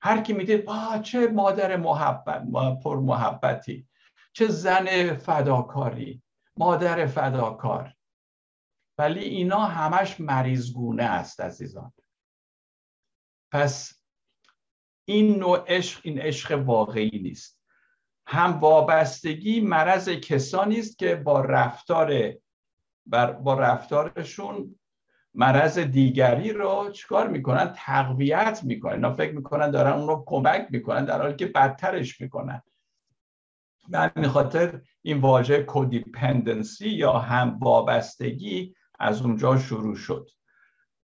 هر 0.00 0.20
کی 0.20 0.32
می‌دید 0.32 0.64
آه 0.66 1.02
چه 1.02 1.28
مادر 1.28 1.76
محبت 1.76 2.42
پر 2.84 2.96
محبتی 2.96 3.86
چه 4.32 4.46
زن 4.46 5.16
فداکاری 5.16 6.22
مادر 6.58 7.06
فداکار. 7.06 7.94
ولی 8.98 9.20
اینا 9.20 9.58
همش 9.58 10.20
مریضگونه 10.20 11.02
است 11.02 11.40
عزیزان. 11.40 11.92
پس 13.52 14.02
این 15.04 15.38
نوع 15.38 15.64
عشق 15.66 16.00
این 16.04 16.20
عشق 16.20 16.62
واقعی 16.66 17.18
نیست. 17.22 17.58
هم 18.26 18.60
وابستگی 18.60 19.60
مرض 19.60 20.08
کسانی 20.08 20.78
است 20.78 20.98
که 20.98 21.14
با 21.16 21.40
رفتار 21.40 22.34
با 23.42 23.54
رفتارشون 23.54 24.78
مرض 25.34 25.78
دیگری 25.78 26.52
رو 26.52 26.90
چیکار 26.90 27.28
می‌کنن؟ 27.28 27.72
تقویت 27.76 28.60
می‌کنن. 28.64 28.92
اینا 28.92 29.14
فکر 29.14 29.32
می‌کنن 29.32 29.70
دارن 29.70 29.92
اون 29.92 30.08
رو 30.08 30.24
کمک 30.26 30.66
می‌کنن 30.70 31.04
در 31.04 31.22
حالی 31.22 31.36
که 31.36 31.46
بدترش 31.46 32.20
می‌کنن. 32.20 32.62
به 33.88 33.98
همین 33.98 34.28
خاطر 34.28 34.80
این 35.08 35.20
واژه 35.20 35.62
کودیپندنسی 35.62 36.88
یا 36.88 37.12
هم 37.12 37.58
وابستگی 37.60 38.74
از 38.98 39.22
اونجا 39.22 39.58
شروع 39.58 39.96
شد. 39.96 40.30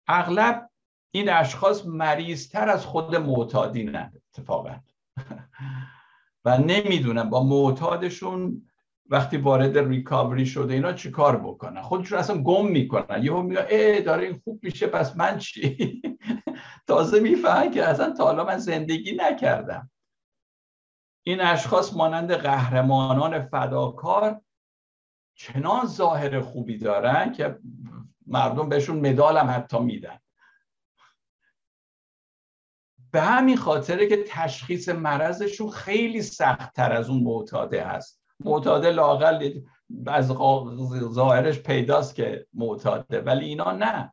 اغلب 0.07 0.71
این 1.11 1.29
اشخاص 1.29 1.87
مریضتر 1.87 2.69
از 2.69 2.87
خود 2.87 3.17
معتادینن 3.17 4.13
اتفاقا. 4.33 4.75
و 6.45 6.59
نمی‌دونن 6.59 7.31
با 7.31 7.43
معتادشون 7.43 8.63
وقتی 9.07 9.37
وارد 9.37 9.79
ریکاوری 9.79 10.47
شده 10.47 10.75
اینا 10.75 10.93
چیکار 10.93 11.37
بکنن. 11.37 11.83
خودشون 11.83 12.19
اصلا 12.19 12.43
گم 12.43 12.67
می‌کنن. 12.67 13.23
یهو 13.23 13.43
میگن 13.43 13.67
ای 13.71 14.03
داره 14.03 14.27
این 14.27 14.41
خوب 14.45 14.61
میشه 14.63 14.87
پس 14.87 15.17
من 15.17 15.39
چی؟ 15.39 16.03
تازه 16.89 17.21
می‌فهمن 17.21 17.71
که 17.71 17.85
اصلا 17.85 18.11
تا 18.11 18.25
حالا 18.25 18.45
من 18.45 18.59
زندگی 18.59 19.17
نکردم. 19.17 19.91
این 21.23 21.41
اشخاص 21.41 21.97
مانند 21.97 22.33
قهرمانان 22.33 23.41
فداکار 23.41 24.41
چنان 25.35 25.87
ظاهر 25.87 26.41
خوبی 26.41 26.79
دارن 26.79 27.33
که 27.33 27.59
مردم 28.27 28.69
بهشون 28.69 29.11
مدال 29.11 29.39
هم 29.39 29.51
حتی 29.51 29.79
میدن. 29.79 30.19
به 33.13 33.21
همین 33.21 33.57
خاطره 33.57 34.07
که 34.07 34.25
تشخیص 34.29 34.89
مرضشون 34.89 35.71
خیلی 35.71 36.23
سختتر 36.23 36.93
از 36.93 37.11
اون 37.11 37.23
معتاده 37.23 37.85
هست. 37.85 38.23
معتاده 38.41 38.91
لاقل 38.91 39.61
از 40.07 40.27
ظاهرش 41.13 41.59
پیداست 41.59 42.15
که 42.15 42.47
معتاده 42.55 43.21
ولی 43.21 43.47
اینا 43.47 43.73
نه. 43.73 44.13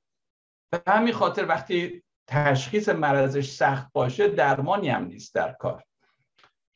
به 0.71 0.81
همین 0.87 1.13
خاطر 1.13 1.45
وقتی 1.45 2.03
تشخیص 2.27 2.89
مرضش 2.89 3.51
سخت 3.51 3.91
باشه 3.93 4.27
درمانی 4.27 4.89
هم 4.89 5.05
نیست 5.05 5.35
در 5.35 5.51
کار. 5.51 5.83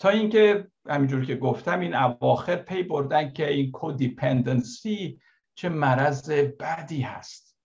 تا 0.01 0.09
اینکه 0.09 0.71
همینجور 0.89 1.25
که 1.25 1.35
گفتم 1.35 1.79
این 1.79 1.95
اواخر 1.95 2.55
پی 2.55 2.83
بردن 2.83 3.33
که 3.33 3.49
این 3.49 3.71
کودیپندنسی 3.71 5.21
چه 5.55 5.69
مرض 5.69 6.31
بدی 6.31 7.01
هست. 7.01 7.57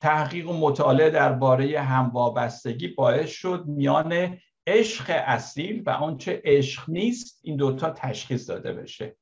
تحقیق 0.00 0.50
و 0.50 0.52
مطالعه 0.52 1.10
درباره 1.10 1.80
هموابستگی 1.80 2.88
باعث 2.88 3.30
شد 3.30 3.64
میان 3.66 4.38
عشق 4.66 5.04
اصیل 5.08 5.82
و 5.86 5.90
آنچه 5.90 6.42
عشق 6.44 6.90
نیست 6.90 7.40
این 7.42 7.56
دوتا 7.56 7.90
تشخیص 7.90 8.50
داده 8.50 8.72
بشه. 8.72 9.16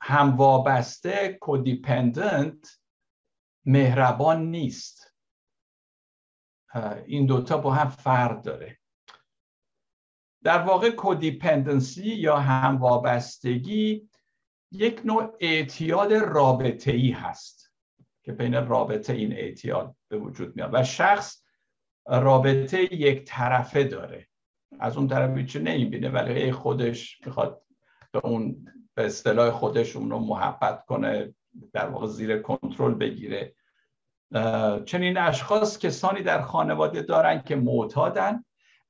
هموابسته 0.00 1.38
کودیپندنت 1.40 2.80
مهربان 3.66 4.46
نیست. 4.50 5.16
این 7.06 7.26
دوتا 7.26 7.58
با 7.58 7.74
هم 7.74 7.88
فرق 7.88 8.42
داره. 8.42 8.81
در 10.44 10.62
واقع 10.62 10.90
کودیپندنسی 10.90 12.14
یا 12.14 12.36
هموابستگی 12.36 14.08
یک 14.72 15.00
نوع 15.04 15.36
اعتیاد 15.40 16.12
رابطه 16.12 16.92
ای 16.92 17.10
هست 17.10 17.72
که 18.22 18.32
بین 18.32 18.66
رابطه 18.66 19.12
این 19.12 19.32
اعتیاد 19.32 19.96
به 20.08 20.18
وجود 20.18 20.56
میاد 20.56 20.70
و 20.72 20.84
شخص 20.84 21.42
رابطه 22.06 22.94
یک 22.94 23.24
طرفه 23.24 23.84
داره. 23.84 24.28
از 24.80 24.96
اون 24.96 25.08
طرف 25.08 25.36
هیچی 25.36 25.58
نمی‌بینه 25.58 26.08
ولی 26.08 26.52
خودش 26.52 27.20
می‌خواد 27.26 27.62
به 28.12 28.26
اون 28.26 28.68
به 28.94 29.06
اصطلاح 29.06 29.50
خودش 29.50 29.96
اون 29.96 30.10
رو 30.10 30.18
محبت 30.18 30.84
کنه 30.84 31.34
در 31.72 31.88
واقع 31.88 32.06
زیر 32.06 32.38
کنترل 32.38 32.94
بگیره. 32.94 33.54
چنین 34.84 35.18
اشخاص 35.18 35.78
کسانی 35.78 36.22
در 36.22 36.40
خانواده 36.40 37.02
دارن 37.02 37.42
که 37.42 37.56
معتادن 37.56 38.44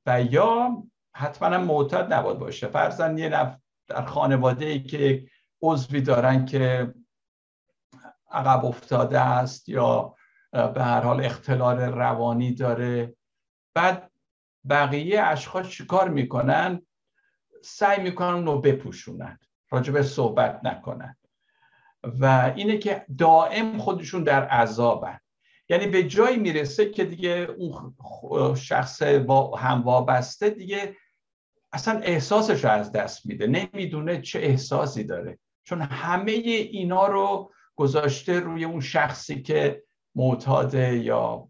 و 0.06 0.22
یا 0.22 0.82
حتما 1.14 1.58
معتاد 1.58 2.12
نباد 2.12 2.38
باشه. 2.38 2.66
فرزن 2.66 3.18
یه 3.18 3.28
نف 3.28 3.56
در 3.88 4.04
خانواده 4.04 4.66
ای 4.66 4.82
که 4.82 5.26
عضوی 5.62 6.00
دارن 6.00 6.44
که 6.44 6.94
عقب 8.30 8.64
افتاده 8.64 9.20
است 9.20 9.68
یا 9.68 10.14
به 10.52 10.82
هر 10.82 11.00
حال 11.00 11.24
اختلال 11.24 11.80
روانی 11.80 12.54
داره. 12.54 13.16
بعد 13.74 14.10
بقیه 14.68 15.22
اشخاص 15.22 15.68
چیکار 15.68 16.08
می‌کنن؟ 16.08 16.82
سعی 17.62 18.02
می‌کنن 18.02 18.46
رو 18.46 18.60
بپوشونن 18.60 19.38
راجب 19.70 20.02
صحبت 20.02 20.60
نکنن. 20.64 21.16
و 22.04 22.52
اینه 22.56 22.78
که 22.78 23.06
دائم 23.18 23.78
خودشون 23.78 24.22
در 24.22 24.44
عذابن. 24.44 25.18
یعنی 25.68 25.86
به 25.86 26.02
جایی 26.02 26.36
می‌رسه 26.36 26.90
که 26.90 27.04
دیگه 27.04 27.48
اون 27.58 27.94
شخص 28.54 29.02
هم 29.58 29.82
وابسته 29.82 30.50
دیگه 30.50 30.96
اصلا 31.72 32.00
احساسش 32.00 32.64
رو 32.64 32.70
از 32.70 32.92
دست 32.92 33.26
میده. 33.26 33.46
نمی‌دونه 33.46 34.20
چه 34.20 34.38
احساسی 34.38 35.04
داره. 35.04 35.38
چون 35.64 35.80
همه 35.80 36.32
اینا 36.32 37.06
رو 37.06 37.52
گذاشته 37.76 38.40
روی 38.40 38.64
اون 38.64 38.80
شخصی 38.80 39.42
که 39.42 39.82
معتاده 40.14 40.98
یا 40.98 41.48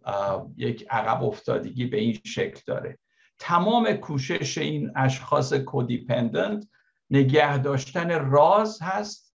یک 0.57 0.87
عقب 0.91 1.25
افتادگی 1.25 1.87
به 1.87 1.97
این 1.97 2.21
شکل 2.25 2.61
داره. 2.67 2.99
تمام 3.39 3.93
کوشش 3.93 4.59
این 4.59 4.93
اشخاص 4.97 5.53
کودیپندنت 5.53 6.69
نگه 7.11 7.59
داشتن 7.59 8.31
راز 8.31 8.83
هست 8.83 9.37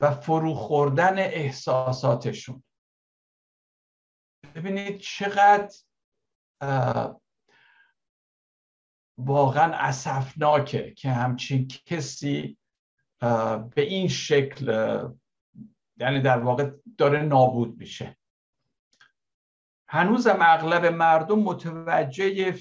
و 0.00 0.10
فرو 0.10 0.54
خوردن 0.54 1.18
احساساتشون. 1.18 2.64
ببینید 4.54 4.98
چقدر 4.98 5.76
واقعا 9.18 9.74
اسفناکه 9.74 10.94
که 10.94 11.10
همچین 11.10 11.68
کسی 11.68 12.58
به 13.74 13.82
این 13.82 14.08
شکل 14.08 14.66
یعنی 15.96 16.20
در 16.20 16.38
واقع 16.38 16.70
داره 16.98 17.22
نابود 17.22 17.78
میشه. 17.78 18.16
هنوزم 19.88 20.38
اغلب 20.40 20.84
مردم 20.84 21.38
متوجه 21.38 22.54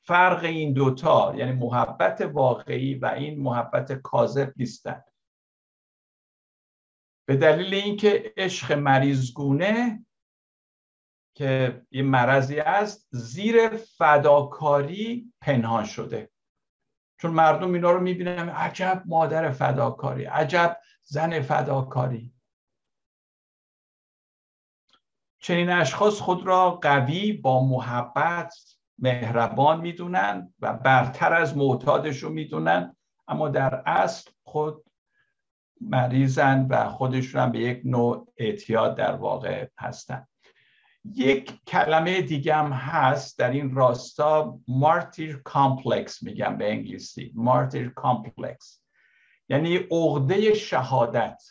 فرق 0.00 0.44
این 0.44 0.72
دوتا 0.72 1.34
یعنی 1.36 1.52
محبت 1.52 2.20
واقعی 2.20 2.94
و 2.94 3.06
این 3.06 3.40
محبت 3.40 3.92
کاذب 3.92 4.52
نیستند 4.56 5.04
به 7.26 7.36
دلیل 7.36 7.74
اینکه 7.74 8.32
عشق 8.36 8.72
مریضگونه 8.72 10.04
که 11.34 11.82
یه 11.90 12.02
مرضی 12.02 12.60
است 12.60 13.08
زیر 13.10 13.68
فداکاری 13.68 15.32
پنهان 15.40 15.84
شده. 15.84 16.30
چون 17.18 17.30
مردم 17.30 17.74
اینا 17.74 17.90
رو 17.90 18.00
می‌بینن 18.00 18.48
عجب 18.48 19.02
مادر 19.06 19.50
فداکاری 19.50 20.24
عجب 20.24 20.76
زن 21.02 21.40
فداکاری. 21.40 22.34
چنین 25.38 25.70
اشخاص 25.70 26.20
خود 26.20 26.46
را 26.46 26.70
قوی 26.70 27.32
با 27.32 27.64
محبت 27.64 28.54
مهربان 28.98 29.80
می‌دونن 29.80 30.54
و 30.60 30.72
برتر 30.72 31.32
از 31.32 31.56
معتادشون 31.56 32.32
می‌دونن 32.32 32.96
اما 33.28 33.48
در 33.48 33.82
اصل 33.86 34.30
خود 34.44 34.84
مریضن 35.80 36.66
و 36.70 36.88
خودشون 36.88 37.40
هم 37.40 37.52
به 37.52 37.58
یک 37.58 37.82
نوع 37.84 38.32
اعتیاد 38.36 38.96
در 38.96 39.14
واقع 39.14 39.68
هستن. 39.78 40.26
یک 41.04 41.64
کلمه 41.66 42.22
دیگه 42.22 42.54
هم 42.54 42.72
هست 42.72 43.38
در 43.38 43.50
این 43.50 43.74
راستا 43.74 44.60
martyr 44.68 45.42
complex 45.44 46.22
میگم 46.22 46.58
به 46.58 46.70
انگلیسی. 46.70 47.32
martyr 47.34 47.88
complex. 47.90 48.82
یعنی 49.48 49.76
عقده 49.76 50.54
شهادت. 50.54 51.42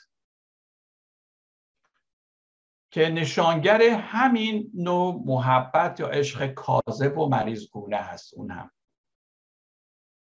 که 2.91 3.09
نشانگر 3.09 3.81
همین 3.81 4.71
نوع 4.73 5.23
محبت 5.25 5.99
یا 5.99 6.07
عشق 6.07 6.53
کاذب 6.53 7.17
و 7.17 7.29
مریضگونه 7.29 7.97
هست 7.97 8.33
اون 8.33 8.51
هم. 8.51 8.71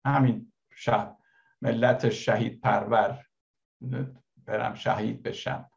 همین 0.05 0.53
شب 0.75 1.17
ملت 1.61 2.09
شهید 2.09 2.61
پرور. 2.61 3.25
برم 4.45 4.73
شهید 4.73 5.23
بشم. 5.23 5.69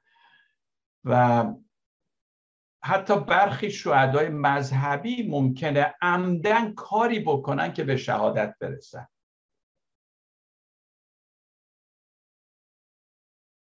و 1.04 1.44
حتی 2.84 3.20
برخی 3.20 3.70
شهدای 3.70 4.28
مذهبی 4.28 5.28
ممکنه 5.28 5.94
عمدن 6.02 6.74
کاری 6.74 7.20
بکنن 7.20 7.72
که 7.72 7.84
به 7.84 7.96
شهادت 7.96 8.54
برسن. 8.60 9.06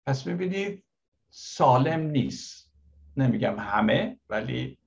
پس 0.07 0.27
می‌بینید 0.27 0.83
سالم 1.29 1.99
نیست. 1.99 2.73
نمیگم 3.17 3.59
همه 3.59 4.19
ولی 4.29 4.77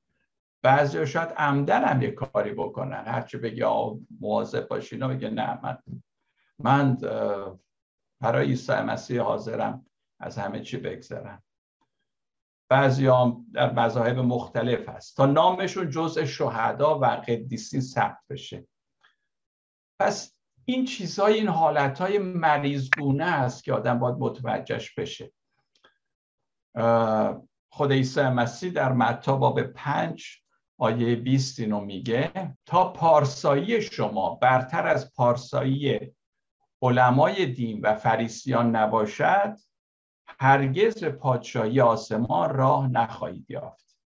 بعضی 0.63 1.07
شاید 1.07 1.29
عمدن 1.29 1.85
هم 1.85 2.03
یه 2.03 2.11
کاری 2.11 2.53
بکنن. 2.53 3.05
هرچی 3.07 3.39
بگی 3.39 3.63
مواظب 4.21 4.69
باشین 4.69 5.09
بگه 5.09 5.31
نه 5.31 5.61
من 5.63 5.79
من 6.59 6.95
برای 8.21 8.47
عیسی 8.47 8.73
مسیح 8.73 9.21
حاضرم 9.21 9.87
از 10.21 10.39
همه 10.39 10.61
چی 10.61 10.77
بگذرم. 10.77 11.43
بعضی 12.71 13.07
هم 13.07 13.47
در 13.53 13.73
مذاهب 13.73 14.19
مختلف 14.19 14.89
هست. 14.89 15.17
تا 15.17 15.27
نامشون 15.27 15.91
جزء 15.91 16.25
شهدا 16.25 16.99
و 16.99 17.05
قدیسی 17.05 17.81
ثبت 17.81 18.19
بشه. 18.31 18.67
پس 20.01 20.35
این 20.65 20.85
چیزهای 20.85 21.35
این 21.35 21.49
حالتهای 21.49 22.19
مریضگونه 22.19 23.25
است 23.25 23.65
که 23.65 23.73
آدم 23.73 23.99
باید 23.99 24.17
متوجهش 24.19 24.95
بشه. 24.95 25.33
خود 27.73 27.93
عیسی 27.93 28.23
مسیح 28.23 28.73
در 28.73 28.93
متا 28.93 29.37
باب 29.37 29.63
پنج 29.63 30.25
آیه 30.79 31.17
20 31.17 31.61
اینو 31.61 31.81
میگه 31.81 32.57
تا 32.67 32.93
پارسایی 32.93 33.83
شما 33.83 34.35
برتر 34.35 34.87
از 34.87 35.13
پارسایی 35.15 36.01
علمای 36.83 37.47
دین 37.47 37.81
و 37.81 37.95
فریسیان 37.95 38.77
نباشد 38.77 39.57
هرگز 40.41 41.01
به 41.01 41.11
پادشاهی 41.11 41.81
آسمان 41.81 42.55
راه 42.55 42.89
نخواهید 42.89 43.51
یافت. 43.51 43.97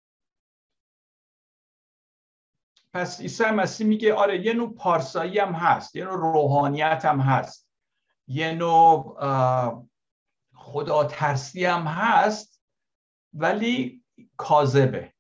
پس 2.93 3.21
عیسی 3.21 3.45
مسیح 3.45 3.87
میگه 3.87 4.15
آره 4.15 4.47
یه 4.47 4.53
نوع 4.53 4.75
پارسایی 4.75 5.39
هم 5.39 5.53
هست 5.53 5.97
یه 5.97 6.05
نوع 6.05 6.17
روحانیت 6.17 7.05
هم 7.05 7.21
هست 7.21 7.69
یه 8.29 8.53
نوع 8.53 9.17
خدا 10.55 11.05
ترسی 11.05 11.65
هم 11.65 11.83
هست 11.83 12.63
ولی 13.33 14.05
کاذبه. 14.37 15.13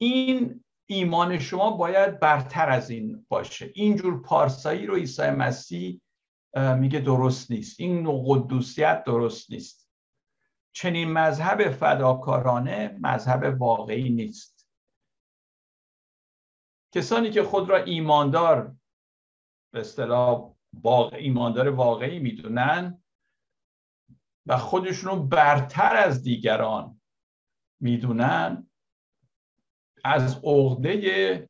این 0.00 0.64
ایمان 0.86 1.38
شما 1.38 1.70
باید 1.70 2.20
برتر 2.20 2.70
از 2.70 2.90
این 2.90 3.26
باشه. 3.28 3.70
اینجور 3.74 4.22
پارسایی 4.22 4.86
رو 4.86 4.94
عیسی 4.94 5.30
مسیح 5.30 6.00
میگه 6.54 7.00
درست 7.00 7.50
نیست. 7.50 7.80
این 7.80 8.02
نوع 8.02 8.24
قدوسیت 8.26 9.04
درست 9.04 9.50
نیست. 9.50 9.87
چنین 10.72 11.12
مذهب 11.12 11.70
فداکارانه 11.70 12.98
مذهب 13.00 13.60
واقعی 13.60 14.10
نیست. 14.10 14.68
کسانی 16.94 17.30
که 17.30 17.42
خود 17.42 17.70
را 17.70 17.76
ایماندار 17.76 18.76
به 19.72 19.80
اصطلاح 19.80 20.54
ایماندار 21.12 21.68
واقعی 21.68 22.18
می‌دونن 22.18 23.02
و 24.46 24.56
خودشون 24.56 25.10
رو 25.10 25.22
برتر 25.26 25.96
از 25.96 26.22
دیگران 26.22 27.00
می‌دونن 27.80 28.70
از 30.04 30.40
عقده 30.44 31.48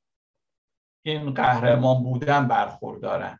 این 1.05 1.35
قهرمان 1.35 2.03
بودن 2.03 2.49
برخوردارن. 2.49 3.39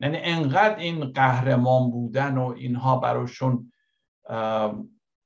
یعنی 0.00 0.16
انقدر 0.16 0.76
این 0.76 1.04
قهرمان 1.04 1.90
بودن 1.90 2.38
و 2.38 2.46
اینها 2.46 2.98
براشون 2.98 3.72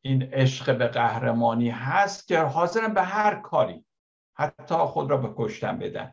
این 0.00 0.22
عشق 0.22 0.78
به 0.78 0.86
قهرمانی 0.86 1.70
هست 1.70 2.28
که 2.28 2.40
حاضرن 2.40 2.94
به 2.94 3.02
هر 3.02 3.34
کاری 3.40 3.84
حتی 4.34 4.74
خود 4.74 5.10
را 5.10 5.16
به 5.16 5.34
کشتن 5.36 5.78
بدن. 5.78 6.12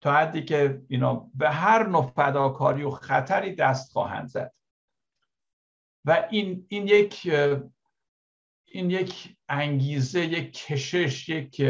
تا 0.00 0.12
حدی 0.12 0.44
که 0.44 0.82
اینا 0.88 1.30
به 1.34 1.50
هر 1.50 1.86
نوع 1.86 2.12
فداکاری 2.16 2.82
و 2.82 2.90
خطری 2.90 3.54
دست 3.54 3.92
خواهند 3.92 4.28
زد. 4.28 4.52
و 6.04 6.26
این, 6.30 6.66
این 6.68 6.88
یک 6.88 7.30
این 8.64 8.90
یک 8.90 9.36
انگیزه 9.48 10.20
یک 10.20 10.52
کشش 10.52 11.28
یک 11.28 11.60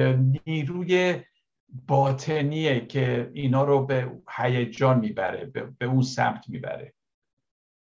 نیروی 0.46 1.22
باطنیه 1.68 2.86
که 2.86 3.30
اینا 3.34 3.64
رو 3.64 3.86
به 3.86 4.22
هیجان 4.36 4.98
می‌بره 4.98 5.46
به 5.78 5.86
اون 5.86 6.02
سمت 6.02 6.48
می‌بره. 6.48 6.94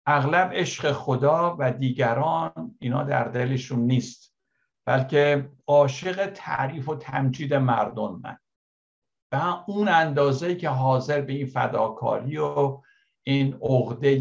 اغلب 0.06 0.52
عشق 0.54 0.92
خدا 0.92 1.56
و 1.60 1.72
دیگران 1.72 2.76
اینا 2.80 3.04
در 3.04 3.24
دلشون 3.24 3.80
نیست 3.80 4.36
بلکه 4.86 5.50
عاشق 5.68 6.32
تعریف 6.34 6.90
و 6.90 6.96
تمجید 6.96 7.54
مردم 7.54 8.22
من. 8.24 8.38
و 9.32 9.64
اون 9.68 9.88
اندازه 9.88 10.56
که 10.56 10.70
حاضر 10.70 11.22
به 11.22 11.34
این 11.34 11.48
فداکاری 11.48 12.38
و 12.38 12.82
این 13.24 13.54
عقده 13.62 14.18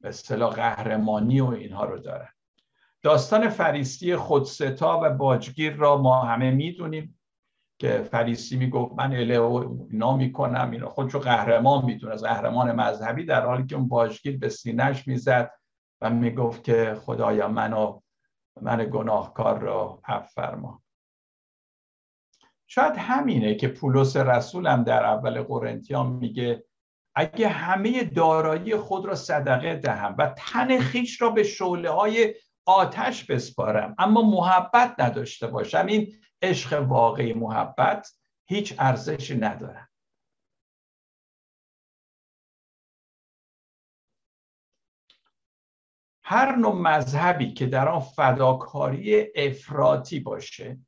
به 0.00 0.08
اصطلاح 0.08 0.54
قهرمانی 0.54 1.40
و 1.40 1.46
اینها 1.46 1.84
رو 1.84 1.98
دارن 1.98 2.28
داستان 3.02 3.48
فریستی 3.48 4.16
خودستا 4.16 5.00
و 5.02 5.10
باجگیر 5.10 5.74
را 5.74 5.98
ما 5.98 6.22
همه 6.22 6.50
می‌دونیم. 6.50 7.19
که 7.80 8.08
فریسی 8.10 8.56
می‌گفت 8.56 8.94
من 8.94 9.12
اله 9.12 9.38
و 9.38 9.78
اینا 9.90 10.16
می‌کنم 10.16 10.70
اینا 10.70 10.88
خودشو 10.88 11.18
قهرمان 11.18 11.84
می‌دونه. 11.84 12.16
قهرمان 12.16 12.72
مذهبی 12.72 13.24
در 13.24 13.46
حالی 13.46 13.66
که 13.66 13.76
اون 13.76 13.88
باجگیر 13.88 14.38
به 14.38 14.48
سینش 14.48 15.08
می‌زد 15.08 15.50
و 16.00 16.10
می‌گفت 16.10 16.64
که 16.64 16.96
خدایا 17.00 17.48
منو 17.48 18.00
من 18.60 18.88
گناهکار 18.92 19.58
را 19.58 20.00
عفو 20.04 20.28
فرما. 20.28 20.82
شاید 22.66 22.92
همینه 22.96 23.54
که 23.54 23.68
پولس 23.68 24.16
رسولم 24.16 24.84
در 24.84 25.04
اول 25.04 25.42
قرنتیان 25.42 26.06
میگه 26.06 26.64
اگه 27.14 27.48
همه 27.48 28.04
دارایی 28.04 28.76
خود 28.76 29.06
را 29.06 29.14
صدقه 29.14 29.74
دهم 29.74 30.14
و 30.18 30.34
تن 30.36 30.78
خیش 30.78 31.22
را 31.22 31.30
به 31.30 31.42
شعله 31.42 31.90
های 31.90 32.34
آتش 32.66 33.24
بسپارم 33.24 33.94
اما 33.98 34.22
محبت 34.22 34.94
نداشته 34.98 35.46
باشم. 35.46 35.86
این 35.86 36.12
عشق 36.42 36.88
واقعی 36.88 37.32
محبت 37.32 38.12
هیچ 38.46 38.74
ارزشی 38.78 39.36
نداره 39.36 39.90
هر 46.24 46.56
نوع 46.56 46.74
مذهبی 46.74 47.52
که 47.52 47.66
در 47.66 47.88
آن 47.88 48.00
فداکاری 48.00 49.26
افراطی 49.34 50.20
باشه 50.20 50.78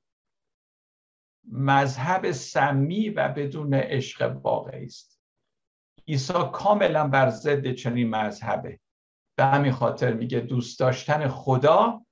مذهب 1.49 2.33
سمی 2.33 3.09
و 3.09 3.29
بدون 3.29 3.75
عشق 3.75 4.37
واقعی 4.43 4.85
است. 4.85 5.21
عیسی 6.09 6.33
کاملا 6.53 7.09
بر 7.09 7.31
ضد 7.31 7.73
چنین 7.73 8.11
مذهبه. 8.11 8.81
به 9.37 9.45
همین 9.45 9.73
خاطر 9.73 10.15
میگه 10.15 10.41
دوست 10.41 10.81
داشتن 10.81 11.29
خدا 11.29 12.07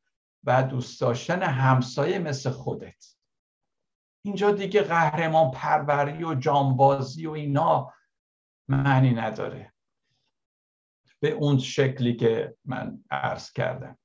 و 0.44 0.62
دوست 0.62 1.00
داشتن 1.00 1.42
همسایه 1.42 2.18
مثل 2.18 2.50
خودت. 2.50 3.19
اینجا 4.24 4.50
دیگه 4.50 4.83
قهرمان 4.83 5.50
پروری 5.50 6.24
و 6.24 6.35
جانبازی 6.35 7.26
و 7.26 7.30
اینا 7.30 7.92
معنی 8.68 9.11
نداره. 9.11 9.72
به 11.20 11.30
اون 11.30 11.59
شکلی 11.59 12.16
که 12.16 12.56
من 12.64 13.04
عرض 13.11 13.52
کردم. 13.52 13.98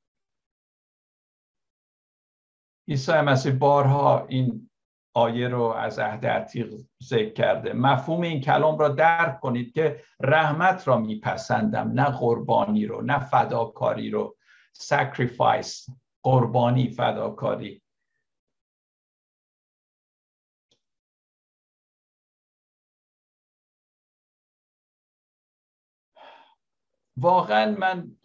عیسی 2.88 3.12
مسیح 3.12 3.54
بارها 3.54 4.25
این 4.25 4.69
آیه 5.13 5.47
رو 5.47 5.63
از 5.63 5.99
عهد 5.99 6.25
عتیق 6.25 6.73
ذکر 7.04 7.34
کرده. 7.34 7.73
مفهوم 7.73 8.21
این 8.21 8.41
کلام 8.41 8.78
را 8.78 8.89
درک 8.89 9.39
کنید 9.39 9.73
که 9.73 10.04
رحمت 10.19 10.88
را 10.88 10.97
میپسندم 10.97 11.91
نه 11.91 12.04
قربانی 12.04 12.86
رو 12.86 13.01
نه 13.01 13.19
فداکاری 13.19 14.10
رو. 14.10 14.38
Sacrifice 14.78 15.93
قربانی 16.23 16.89
فداکاری. 16.89 17.82
واقعا 27.17 27.75
من 27.80 28.17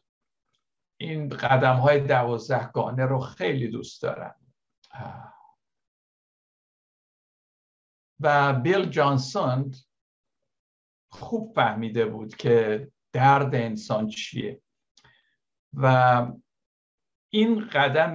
این 1.00 1.28
قدم 1.28 1.76
های 1.76 2.00
دوازده 2.00 3.02
رو 3.02 3.18
خیلی 3.20 3.68
دوست 3.68 4.02
دارم. 4.02 4.34
و 8.20 8.52
بیل 8.52 8.84
جانسون 8.84 9.74
خوب 11.12 11.52
فهمیده 11.54 12.06
بود 12.06 12.36
که 12.36 12.88
درد 13.12 13.54
انسان 13.54 14.08
چیه. 14.08 14.62
و 15.74 16.26
این 17.32 17.68
قدم 17.68 18.14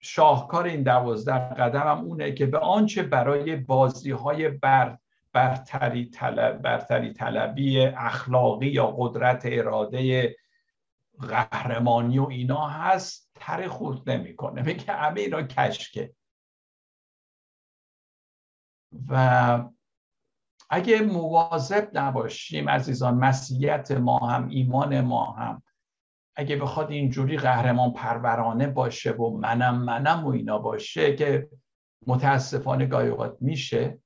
شاهکار 0.00 0.64
این 0.64 0.82
دوازده 0.82 1.54
قدم 1.54 1.80
هم 1.80 2.04
اونه 2.04 2.32
که 2.32 2.46
به 2.46 2.58
آنچه 2.58 3.02
برای 3.02 3.56
بازی 3.56 4.10
های 4.10 4.48
بر 4.48 4.98
برتری, 5.36 6.10
طلب، 6.10 6.62
برتری 6.62 7.12
طلبی 7.12 7.80
اخلاقی 7.86 8.66
یا 8.66 8.86
قدرت 8.86 9.42
اراده 9.44 10.36
قهرمانی 11.20 12.18
و 12.18 12.26
اینا 12.26 12.66
هست 12.66 13.30
تر 13.34 13.68
خورد 13.68 14.10
نمی‌کنه. 14.10 14.62
میگه 14.62 14.92
همه 14.92 15.20
اینا 15.20 15.42
کشکه. 15.42 16.14
و 19.08 19.64
اگه 20.70 21.00
مواظب 21.00 21.90
نباشیم 21.92 22.68
عزیزان 22.68 23.14
مسیحیت 23.14 23.90
ما 23.90 24.18
هم 24.18 24.48
ایمان 24.48 25.00
ما 25.00 25.32
هم 25.32 25.62
اگه 26.36 26.56
بخواد 26.56 26.90
اینجوری 26.90 27.36
قهرمان 27.36 27.92
پرورانه 27.92 28.66
باشه 28.66 29.12
و 29.12 29.38
منم 29.38 29.84
منم 29.84 30.24
و 30.24 30.28
اینا 30.28 30.58
باشه 30.58 31.16
که 31.16 31.50
متاسفانه 32.06 32.86
گاهی 32.86 33.08
اوقات 33.08 33.36
میشه 33.40 33.98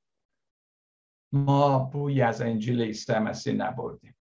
ما 1.33 1.79
بوی 1.79 2.23
از 2.23 2.43
انجیل 2.43 2.83
عیسی 2.83 3.15
مسیح 3.15 3.55
نبردیم. 3.55 4.17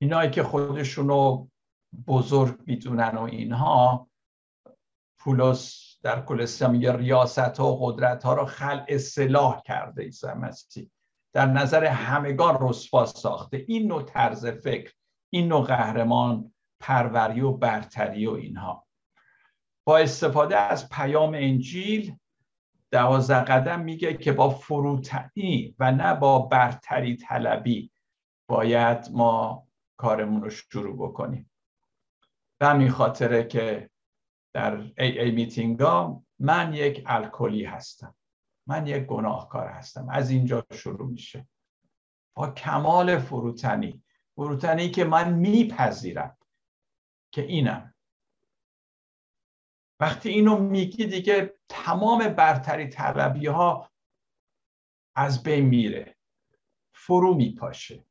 اینایی 0.00 0.30
که 0.30 0.42
خودشونو 0.42 1.46
بزرگ 2.06 2.60
می‌دونن 2.66 3.16
و 3.16 3.22
اینها 3.22 4.08
پولس 5.18 5.96
در 6.02 6.24
کلسیا 6.24 6.68
میگه 6.68 6.96
ریاست 6.96 7.38
ها 7.38 7.72
و 7.72 7.86
قدرت 7.86 8.24
ها 8.24 8.34
را 8.34 8.46
خل 8.46 8.84
اصلاح 8.88 9.62
کرده 9.62 10.02
عیسی 10.02 10.26
مسیح. 10.26 10.90
در 11.32 11.46
نظر 11.46 11.84
همگان 11.84 12.56
رسوا 12.60 13.06
ساخته. 13.06 13.64
این 13.68 13.86
نوع 13.86 14.02
طرز 14.02 14.46
فکر 14.46 14.92
این 15.30 15.48
نوع 15.48 15.66
قهرمان 15.66 16.54
پروری 16.80 17.40
و 17.40 17.52
برتری 17.52 18.26
و 18.26 18.30
اینها. 18.30 18.86
با 19.86 19.98
استفاده 19.98 20.56
از 20.56 20.88
پیام 20.88 21.34
انجیل 21.34 22.16
دوازده 22.94 23.40
قدم 23.40 23.80
میگه 23.80 24.14
که 24.14 24.32
با 24.32 24.50
فروتنی 24.50 25.74
و 25.78 25.92
نه 25.92 26.14
با 26.14 26.38
برتری 26.38 27.16
طلبی 27.16 27.90
باید 28.48 29.10
ما 29.12 29.66
کارمون 29.96 30.42
رو 30.42 30.50
شروع 30.50 31.08
بکنیم. 31.08 31.50
به 32.60 32.66
همین 32.66 32.90
خاطره 32.90 33.44
که 33.44 33.90
در 34.54 34.76
ای 34.98 35.20
ای 35.20 35.30
میتینگ 35.30 35.82
من 36.38 36.74
یک 36.74 37.02
الکلی 37.06 37.64
هستم. 37.64 38.14
من 38.66 38.86
یک 38.86 39.04
گناهکار 39.04 39.68
هستم. 39.68 40.08
از 40.08 40.30
اینجا 40.30 40.66
شروع 40.72 41.08
میشه. 41.08 41.48
با 42.36 42.50
کمال 42.50 43.18
فروتنی. 43.18 44.02
فروتنی 44.34 44.90
که 44.90 45.04
من 45.04 45.34
میپذیرم 45.34 46.36
که 47.32 47.42
اینم 47.42 47.93
وقتی 50.00 50.28
اینو 50.28 50.58
میگی 50.58 51.06
دیگه 51.06 51.54
تمام 51.68 52.28
برتری 52.28 52.88
طلبی 52.88 53.46
ها 53.46 53.90
از 55.16 55.42
بین 55.42 55.64
میره 55.64 56.16
فرو 56.94 57.34
میپاشه. 57.34 58.06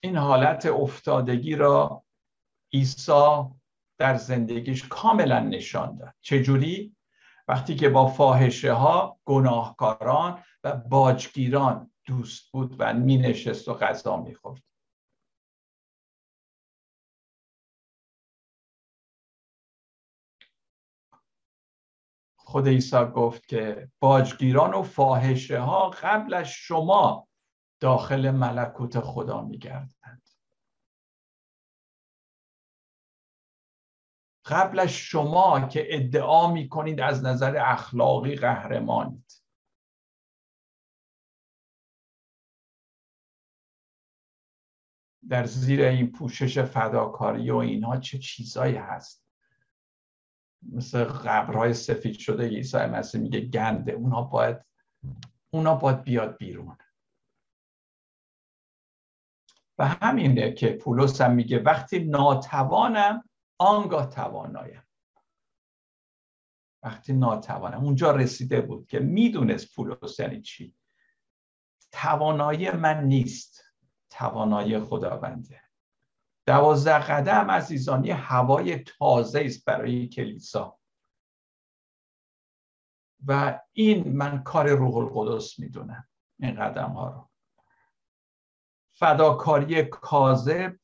این 0.00 0.16
حالت 0.16 0.66
افتادگی 0.66 1.56
را 1.56 2.04
عیسی 2.72 3.44
در 3.98 4.16
زندگیش 4.16 4.88
کاملا 4.88 5.40
نشان 5.40 5.96
داد. 5.96 6.14
چجوری؟ 6.20 6.96
وقتی 7.48 7.76
که 7.76 7.88
با 7.88 8.06
فاحشه 8.06 8.72
ها 8.72 9.20
گناهکاران 9.24 10.44
و 10.64 10.76
باجگیران 10.76 11.92
دوست 12.04 12.52
بود 12.52 12.76
و 12.78 12.94
می 12.94 13.16
نشست 13.16 13.68
و 13.68 13.74
غذا 13.74 14.16
می 14.16 14.34
خورد. 14.34 14.62
خود 22.54 22.68
عیسی 22.68 23.04
گفت 23.04 23.46
که 23.46 23.90
باجگیران 24.00 24.74
و 24.74 24.82
فاحشه 24.82 25.60
ها 25.60 25.90
قبل 25.90 26.34
از 26.34 26.48
شما 26.48 27.28
داخل 27.80 28.30
ملکوت 28.30 29.00
خدا 29.00 29.42
می 29.42 29.58
گردند 29.58 30.28
قبل 34.44 34.78
از 34.78 34.88
شما 34.88 35.68
که 35.68 35.86
ادعا 35.88 36.52
می 36.52 36.68
کنید 36.68 37.00
از 37.00 37.24
نظر 37.24 37.56
اخلاقی 37.56 38.36
قهرمانید. 38.36 39.42
در 45.28 45.46
زیر 45.46 45.82
این 45.82 46.12
پوشش 46.12 46.58
فداکاری 46.58 47.50
و 47.50 47.56
اینها 47.56 47.96
چه 47.96 48.18
چیزایی 48.18 48.76
هست؟ 48.76 49.23
مثل 50.72 51.04
قبرهای 51.04 51.74
سفید 51.74 52.18
شده 52.18 52.48
عیسی 52.48 52.78
مسیح 52.78 53.20
میگه 53.20 53.40
گنده. 53.40 53.92
اونا 53.92 54.22
باید 54.22 54.56
اونا 55.50 55.74
باید 55.74 56.02
بیاد 56.02 56.36
بیرون. 56.36 56.78
و 59.78 59.88
همینه 59.88 60.52
که 60.52 60.72
پولس 60.72 61.20
هم 61.20 61.34
میگه 61.34 61.62
وقتی 61.62 62.04
ناتوانم 62.04 63.24
آنگاه 63.58 64.08
توانایم. 64.08 64.82
وقتی 66.82 67.12
ناتوانم. 67.12 67.84
اونجا 67.84 68.10
رسیده 68.10 68.60
بود 68.60 68.86
که 68.86 69.00
می‌دونست 69.00 69.74
پولس 69.74 70.20
یعنی 70.20 70.42
چی؟ 70.42 70.76
توانایی 71.92 72.70
من 72.70 73.04
نیست. 73.04 73.64
توانایی 74.10 74.80
خداونده. 74.80 75.63
دوازده 76.46 76.98
قدم 76.98 77.50
عزیزان 77.50 78.04
یه 78.04 78.14
هوای 78.14 78.78
تازه 78.78 79.42
است 79.44 79.64
برای 79.64 80.08
کلیسا. 80.08 80.78
و 83.26 83.60
این 83.72 84.16
من 84.16 84.42
کار 84.42 84.68
روح 84.68 84.96
القدس 84.96 85.58
می‌دونم 85.58 86.08
این 86.38 86.54
قدم 86.54 86.90
ها 86.90 87.08
رو. 87.08 87.30
فداکاری 88.92 89.84
کاذب 89.84 90.76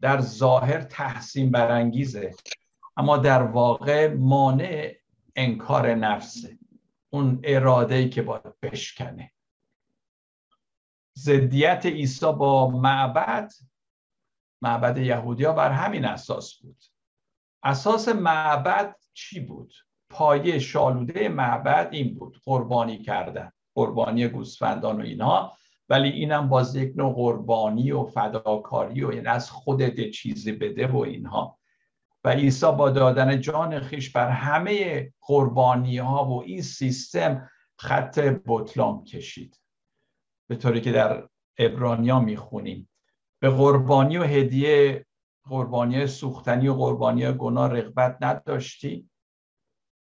در 0.00 0.20
ظاهر 0.20 0.80
تحسین 0.80 1.50
برانگیزه 1.50 2.34
اما 2.96 3.16
در 3.16 3.42
واقع 3.42 4.14
مانع 4.14 4.94
انکار 5.36 5.94
نفسه. 5.94 6.58
اون 7.10 7.40
اراده 7.44 8.08
که 8.08 8.22
باید 8.22 8.60
بشکنه. 8.60 9.32
زدیت 11.12 11.86
عیسی 11.86 12.32
با 12.32 12.70
معبد 12.70 13.52
معبد 14.62 14.98
یهودیا 14.98 15.52
بر 15.52 15.70
همین 15.70 16.04
اساس 16.04 16.54
بود. 16.54 16.82
اساس 17.62 18.08
معبد 18.08 18.96
چی 19.12 19.40
بود؟ 19.40 19.74
پایه 20.10 20.58
شالوده 20.58 21.28
معبد 21.28 21.88
این 21.92 22.14
بود 22.14 22.40
قربانی 22.44 22.98
کردن 22.98 23.52
قربانی 23.74 24.28
گوسفندان 24.28 25.00
و 25.00 25.04
اینها. 25.04 25.56
ولی 25.88 26.08
اینم 26.08 26.48
باز 26.48 26.76
یک 26.76 26.92
نوع 26.96 27.14
قربانی 27.14 27.92
و 27.92 28.04
فداکاری 28.04 29.04
و 29.04 29.08
این 29.08 29.26
از 29.26 29.50
خودت 29.50 30.10
چیزی 30.10 30.52
بده 30.52 30.86
و 30.86 30.96
اینها. 30.96 31.58
و 32.24 32.28
عیسی 32.28 32.66
با 32.66 32.90
دادن 32.90 33.40
جان 33.40 33.80
خیش 33.80 34.10
بر 34.10 34.28
همه 34.28 35.12
قربانی 35.20 35.98
ها 35.98 36.24
و 36.24 36.42
این 36.42 36.62
سیستم 36.62 37.50
خط 37.78 38.18
بطلان 38.46 39.04
کشید. 39.04 39.60
به 40.48 40.56
طوری 40.56 40.80
که 40.80 40.92
در 40.92 41.28
ابرانیا 41.58 42.20
می‌خونیم. 42.20 42.88
به 43.40 43.50
قربانی 43.50 44.18
و 44.18 44.22
هدیه 44.22 45.06
قربانی 45.44 46.06
سوختنی 46.06 46.68
و 46.68 46.74
قربانی 46.74 47.32
گناه 47.32 47.72
رغبت 47.72 48.16
نداشتی. 48.20 49.10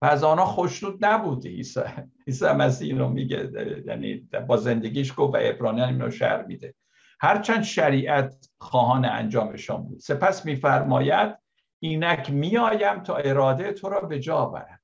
و 0.03 0.07
از 0.07 0.25
آنها 0.25 0.45
خوشنود 0.45 1.05
نبودی. 1.05 1.49
عیسی 1.49 1.81
عیسی 2.27 2.47
مسیح 2.47 2.99
رو 2.99 3.09
میگه 3.09 3.51
یعنی 3.87 4.29
با 4.49 4.57
زندگیش 4.57 5.13
گفت 5.17 5.35
و 5.35 5.39
ابرانیان 5.41 5.89
اینو 5.89 6.11
شهر 6.11 6.47
میده. 6.47 6.75
هرچند 7.21 7.63
شریعت 7.63 8.49
خواهان 8.61 9.05
انجامشان 9.05 9.83
بود. 9.83 9.99
سپس 9.99 10.47
میفرماید 10.47 11.39
اینک 11.79 12.31
میآیم 12.31 13.03
تا 13.03 13.17
اراده 13.17 13.73
تو 13.73 13.89
را 13.89 14.01
به 14.01 14.21
جا 14.21 14.37
آورم 14.37 14.81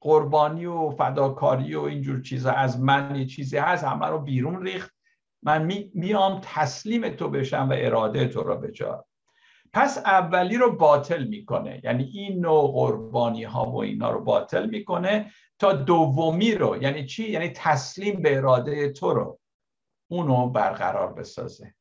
قربانی 0.00 0.66
و 0.66 0.90
فداکاری 0.90 1.74
و 1.74 1.80
اینجور 1.80 2.22
چیزا 2.22 2.52
از 2.52 2.80
من 2.80 3.16
یه 3.16 3.26
چیزی 3.26 3.58
هست 3.58 3.84
همه 3.84 4.06
رو 4.06 4.18
بیرون 4.18 4.62
ریخت. 4.62 4.94
من 5.42 5.72
میام 5.94 6.40
تسلیم 6.44 7.08
تو 7.08 7.28
بشم 7.28 7.68
و 7.70 7.74
اراده 7.76 8.28
تو 8.28 8.42
را 8.42 8.56
به 8.56 8.72
جا. 8.72 9.06
پس 9.72 9.98
اولی 9.98 10.56
رو 10.56 10.76
باطل 10.76 11.24
می‌کنه. 11.24 11.80
یعنی 11.84 12.04
این 12.04 12.40
نوع 12.40 12.72
قربانی 12.72 13.44
ها 13.44 13.70
و 13.70 13.76
اینا 13.76 14.10
رو 14.10 14.24
باطل 14.24 14.66
می‌کنه 14.66 15.32
تا 15.58 15.72
دومی 15.72 16.54
رو 16.54 16.82
یعنی 16.82 17.06
چی؟ 17.06 17.30
یعنی 17.30 17.48
تسلیم 17.48 18.22
به 18.22 18.36
اراده 18.36 18.92
تو 18.92 19.14
رو 19.14 19.38
اونو 20.10 20.48
برقرار 20.48 21.12
بسازه. 21.12 21.74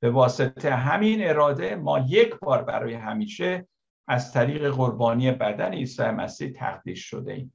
به 0.00 0.10
واسطه 0.10 0.70
همین 0.70 1.28
اراده 1.28 1.76
ما 1.76 1.98
یک 1.98 2.34
بار 2.34 2.62
برای 2.62 2.94
همیشه 2.94 3.68
از 4.08 4.32
طریق 4.32 4.70
قربانی 4.70 5.30
بدن 5.30 5.72
عیسی 5.72 6.02
مسیح 6.02 6.52
تقدیس 6.52 6.98
شده 6.98 7.32
ایم. 7.32 7.54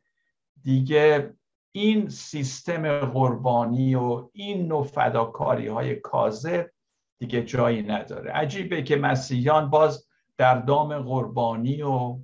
دیگه 0.63 1.33
این 1.71 2.09
سیستم 2.09 3.05
قربانی 3.05 3.95
و 3.95 4.29
این 4.33 4.67
نوع 4.67 4.83
فداکاری 4.83 5.67
های 5.67 5.95
کاذب 5.95 6.71
دیگه 7.19 7.43
جایی 7.43 7.81
نداره. 7.81 8.31
عجیبه 8.31 8.83
که 8.83 8.95
مسیحیان 8.95 9.69
باز 9.69 10.07
در 10.37 10.59
دام 10.59 10.99
قربانی 10.99 11.81
و 11.81 12.19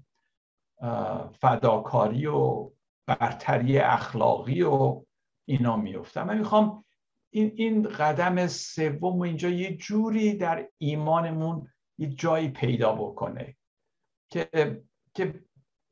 فداکاری 1.39 2.25
و 2.25 2.71
برتری 3.07 3.79
اخلاقی 3.79 4.61
و 4.61 5.03
اینا 5.45 5.77
میفتن 5.77 6.23
من 6.23 6.37
می‌خوام 6.37 6.85
این, 7.29 7.51
این 7.55 7.83
قدم 7.83 8.47
سوم 8.47 9.21
اینجا 9.21 9.49
یه 9.49 9.77
جوری 9.77 10.33
در 10.33 10.67
ایمانمون 10.77 11.67
یه 11.97 12.07
جایی 12.07 12.49
پیدا 12.49 12.95
بکنه 12.95 13.57
که 14.31 14.49
که 15.13 15.46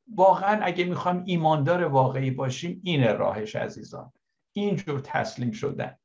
واقعا 0.07 0.59
اگه 0.63 0.85
می‌خوایم 0.85 1.23
ایماندار 1.25 1.83
واقعی 1.83 2.31
باشیم 2.31 2.81
این 2.83 3.17
راهش 3.17 3.55
عزیزان. 3.55 4.13
اینجور 4.51 4.99
تسلیم 4.99 5.51
شدن. 5.51 5.97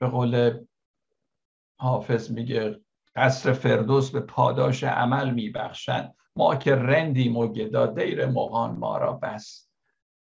به 0.00 0.08
قول 0.08 0.64
حافظ 1.80 2.30
میگه 2.30 2.80
قصر 3.16 3.52
فردوس 3.52 4.10
به 4.10 4.20
پاداش 4.20 4.84
عمل 4.84 5.30
میبخشند. 5.30 6.14
ما 6.36 6.56
که 6.56 6.74
رندیم 6.74 7.36
و 7.36 7.48
گدا 7.48 7.86
دیر 7.86 8.26
مغان 8.26 8.76
ما 8.76 8.98
را 8.98 9.12
بس. 9.12 9.70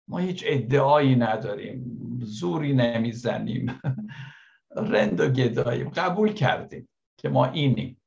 ما 0.07 0.17
هیچ 0.17 0.43
ادعایی 0.47 1.15
نداریم. 1.15 1.99
زوری 2.21 2.73
نمی‌زنیم. 2.73 3.81
رند 4.91 5.19
و 5.19 5.29
گداییم. 5.29 5.89
قبول 5.89 6.33
کردیم 6.33 6.89
که 7.17 7.29
ما 7.29 7.45
اینیم. 7.45 8.01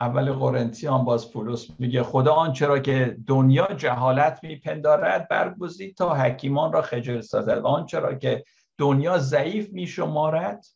اول 0.00 0.32
قرنتیان 0.32 1.04
باز 1.04 1.32
پولس 1.32 1.68
میگه 1.78 2.02
خدا 2.02 2.34
آنچه 2.34 2.66
را 2.66 2.78
که 2.78 3.16
دنیا 3.26 3.66
جهالت 3.66 4.40
میپندارد 4.42 5.28
برگزید 5.28 5.96
تا 5.96 6.14
حکیمان 6.14 6.72
را 6.72 6.82
خجل 6.82 7.20
سازد. 7.20 7.58
و 7.58 7.66
آنچه 7.66 7.98
را 7.98 8.14
که 8.14 8.44
دنیا 8.78 9.18
ضعیف 9.18 9.72
میشمارد 9.72 10.66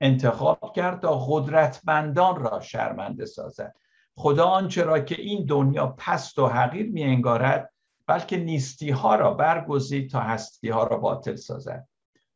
انتخاب 0.00 0.72
کرد 0.76 1.00
تا 1.00 1.26
قدرتمندان 1.28 2.36
را 2.36 2.60
شرمنده 2.60 3.26
سازد. 3.26 3.74
خدا 4.16 4.46
آنچه 4.46 4.82
را 4.82 5.00
که 5.00 5.22
این 5.22 5.46
دنیا 5.46 5.86
پست 5.98 6.38
و 6.38 6.46
حقیر 6.46 6.90
می 6.90 7.02
انگارد 7.02 7.72
بلکه 8.06 8.36
نیستی 8.36 8.90
ها 8.90 9.14
را 9.14 9.34
برگزید 9.34 10.10
تا 10.10 10.20
هستی 10.20 10.68
ها 10.68 10.84
را 10.84 10.96
باطل 10.96 11.36
سازد. 11.36 11.88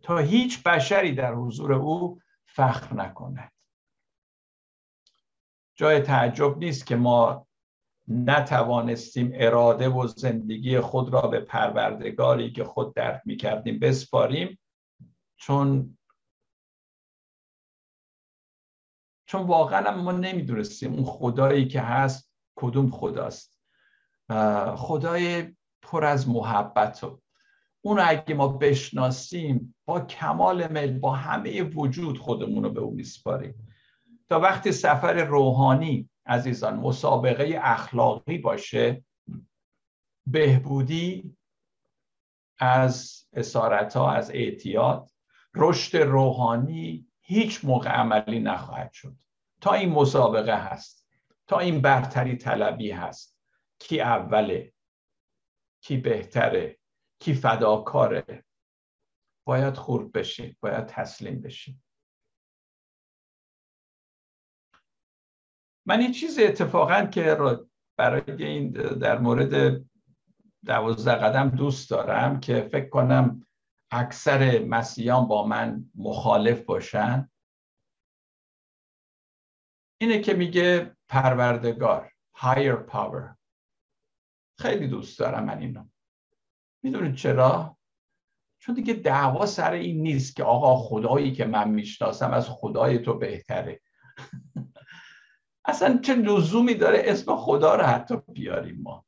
تا 0.02 0.18
هیچ 0.18 0.62
بشری 0.62 1.14
در 1.14 1.34
حضور 1.34 1.72
او 1.72 2.20
فخر 2.46 2.94
نکند. 2.94 3.53
جای 5.74 6.00
تعجب 6.00 6.58
نیست 6.58 6.86
که 6.86 6.96
ما 6.96 7.46
نتوانستیم 8.08 9.30
اراده 9.34 9.88
و 9.88 10.06
زندگی 10.06 10.80
خود 10.80 11.12
را 11.12 11.20
به 11.20 11.40
پروردگاری 11.40 12.52
که 12.52 12.64
خود 12.64 12.94
درک 12.94 13.22
می 13.24 13.36
کردیم 13.36 13.78
بسپاریم 13.78 14.60
چون 15.36 15.98
چون 19.26 19.46
واقعا 19.46 20.02
ما 20.02 20.12
نمی‌دونستیم 20.12 20.92
اون 20.92 21.04
خدایی 21.04 21.68
که 21.68 21.80
هست 21.80 22.30
کدوم 22.56 22.90
خداست. 22.90 23.60
خدای 24.76 25.54
پر 25.82 26.04
از 26.04 26.28
محبت 26.28 27.04
و 27.04 27.20
اون 27.80 28.00
اگه 28.00 28.34
ما 28.34 28.48
بشناسیم 28.48 29.74
با 29.84 30.00
کمال 30.00 30.72
مل 30.72 30.98
با 30.98 31.12
همه 31.12 31.62
وجود 31.62 32.18
خودمون 32.18 32.64
رو 32.64 32.70
به 32.70 32.80
اون 32.80 32.94
میسپاریم. 32.94 33.73
تا 34.28 34.40
وقتی 34.40 34.72
سفر 34.72 35.24
روحانی 35.24 36.10
عزیزان 36.26 36.76
مسابقه 36.76 37.60
اخلاقی 37.62 38.38
باشه 38.38 39.04
بهبودی 40.26 41.36
از 42.58 43.26
اسارت 43.32 43.96
ها 43.96 44.12
از 44.12 44.30
اعتیاد 44.30 45.10
رشد 45.54 45.96
روحانی 45.96 47.06
هیچ 47.20 47.64
موقع 47.64 47.90
عملی 47.90 48.40
نخواهد 48.40 48.92
شد. 48.92 49.16
تا 49.60 49.72
این 49.72 49.92
مسابقه 49.92 50.56
هست 50.56 51.08
تا 51.46 51.58
این 51.58 51.80
برتری 51.80 52.36
طلبی 52.36 52.90
هست 52.90 53.38
کی 53.78 54.00
اوله 54.00 54.72
کی 55.80 55.96
بهتره 55.96 56.78
کی 57.18 57.34
فداکاره 57.34 58.44
باید 59.46 59.76
خورد 59.76 60.12
بشین 60.12 60.56
باید 60.60 60.86
تسلیم 60.86 61.40
بشین. 61.40 61.82
من 65.86 66.00
این 66.00 66.12
چیز 66.12 66.38
اتفاقا 66.38 67.06
که 67.06 67.36
برای 67.96 68.44
این 68.44 68.70
در 68.72 69.18
مورد 69.18 69.84
دوازده 70.64 71.14
قدم 71.14 71.48
دوست 71.48 71.90
دارم 71.90 72.40
که 72.40 72.68
فکر 72.72 72.88
کنم 72.88 73.46
اکثر 73.90 74.64
مسیحیان 74.64 75.28
با 75.28 75.46
من 75.46 75.90
مخالف 75.94 76.64
باشن 76.64 77.30
اینه 80.00 80.20
که 80.20 80.34
میگه 80.34 80.96
پروردگار 81.08 82.12
higher 82.36 82.90
power. 82.90 83.36
خیلی 84.58 84.88
دوست 84.88 85.18
دارم 85.18 85.44
من 85.44 85.58
اینو. 85.58 85.84
می‌دونید 86.82 87.14
چرا؟ 87.14 87.78
چون 88.58 88.74
دیگه 88.74 88.94
دعوا 88.94 89.46
سر 89.46 89.72
این 89.72 90.02
نیست 90.02 90.36
که 90.36 90.44
آقا 90.44 90.76
خدایی 90.76 91.32
که 91.32 91.44
من 91.44 91.70
می‌شناسم 91.70 92.30
از 92.30 92.48
خدای 92.48 92.98
تو 92.98 93.18
بهتره. 93.18 93.80
اصلا 95.64 95.98
چه 95.98 96.14
لزومی 96.14 96.74
داره 96.74 97.02
اسم 97.04 97.36
خدا 97.36 97.74
رو 97.74 97.82
حتی 97.82 98.16
بیاریم 98.32 98.80
ما؟ 98.82 99.04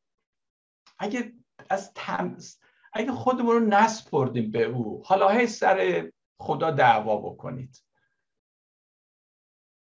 اگه 0.98 1.32
از 1.70 1.92
تمس 1.94 2.60
اگه 2.92 3.12
خودمون 3.12 3.54
رو 3.54 3.60
نسپردیم 3.60 4.50
به 4.50 4.64
او 4.64 5.02
حالا 5.04 5.28
هی 5.28 5.46
سر 5.46 6.10
خدا 6.40 6.70
دعوا 6.70 7.16
بکنید. 7.16 7.82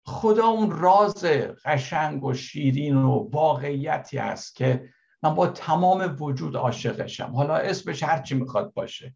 خدا 0.06 0.48
اون 0.48 0.72
راز 0.72 1.26
قشنگ 1.66 2.24
و 2.24 2.34
شیرین 2.34 2.96
و 2.96 3.30
واقعیتی 3.32 4.18
است 4.18 4.56
که 4.56 4.90
من 5.24 5.36
با 5.36 5.48
تمام 5.48 6.16
وجود 6.20 6.56
عاشقشم. 6.56 7.32
حالا 7.36 7.56
اسمش 7.56 8.04
هرچی 8.04 8.36
می‌خواد 8.36 8.74
باشه. 8.74 9.16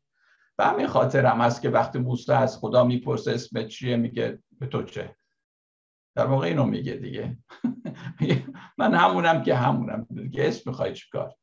و 0.58 0.66
همین 0.66 0.88
خاطرم 0.88 1.42
هست 1.42 1.62
که 1.62 1.70
وقتی 1.70 2.00
موسی 2.00 2.32
از 2.32 2.58
خدا 2.58 2.84
می‌پرسه 2.84 3.32
اسم 3.32 3.68
چیه 3.68 3.96
میگه 3.96 4.40
به 4.60 4.68
تو 4.68 4.84
چه؟ 4.84 5.16
در 6.16 6.26
واقع 6.26 6.48
اینو 6.48 6.66
میگه 6.66 6.94
دیگه. 6.94 7.38
من 8.78 8.94
همونم 8.94 9.44
که 9.44 9.56
همونم. 9.56 10.08
دیگه 10.16 10.48
اسم 10.48 10.70
می‌خوای 10.70 10.94
چیکار 10.94 11.36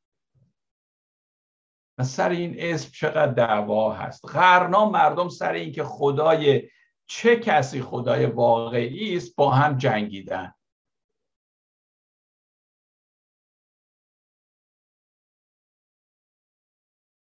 و 1.99 2.05
سر 2.05 2.31
این 2.31 2.55
اسم 2.59 2.91
چقدر 2.91 3.33
دعوا 3.33 3.93
هست. 3.93 4.27
غرنا 4.27 4.91
مردم 4.91 5.29
سر 5.29 5.53
این 5.53 5.73
که 5.73 5.85
خدای 5.85 6.71
چه 7.07 7.37
کسی 7.37 7.83
خدای 7.83 8.27
واقعی 8.27 9.17
است 9.17 9.37
با 9.37 9.51
هم 9.51 9.77
جنگیدن. 9.79 10.55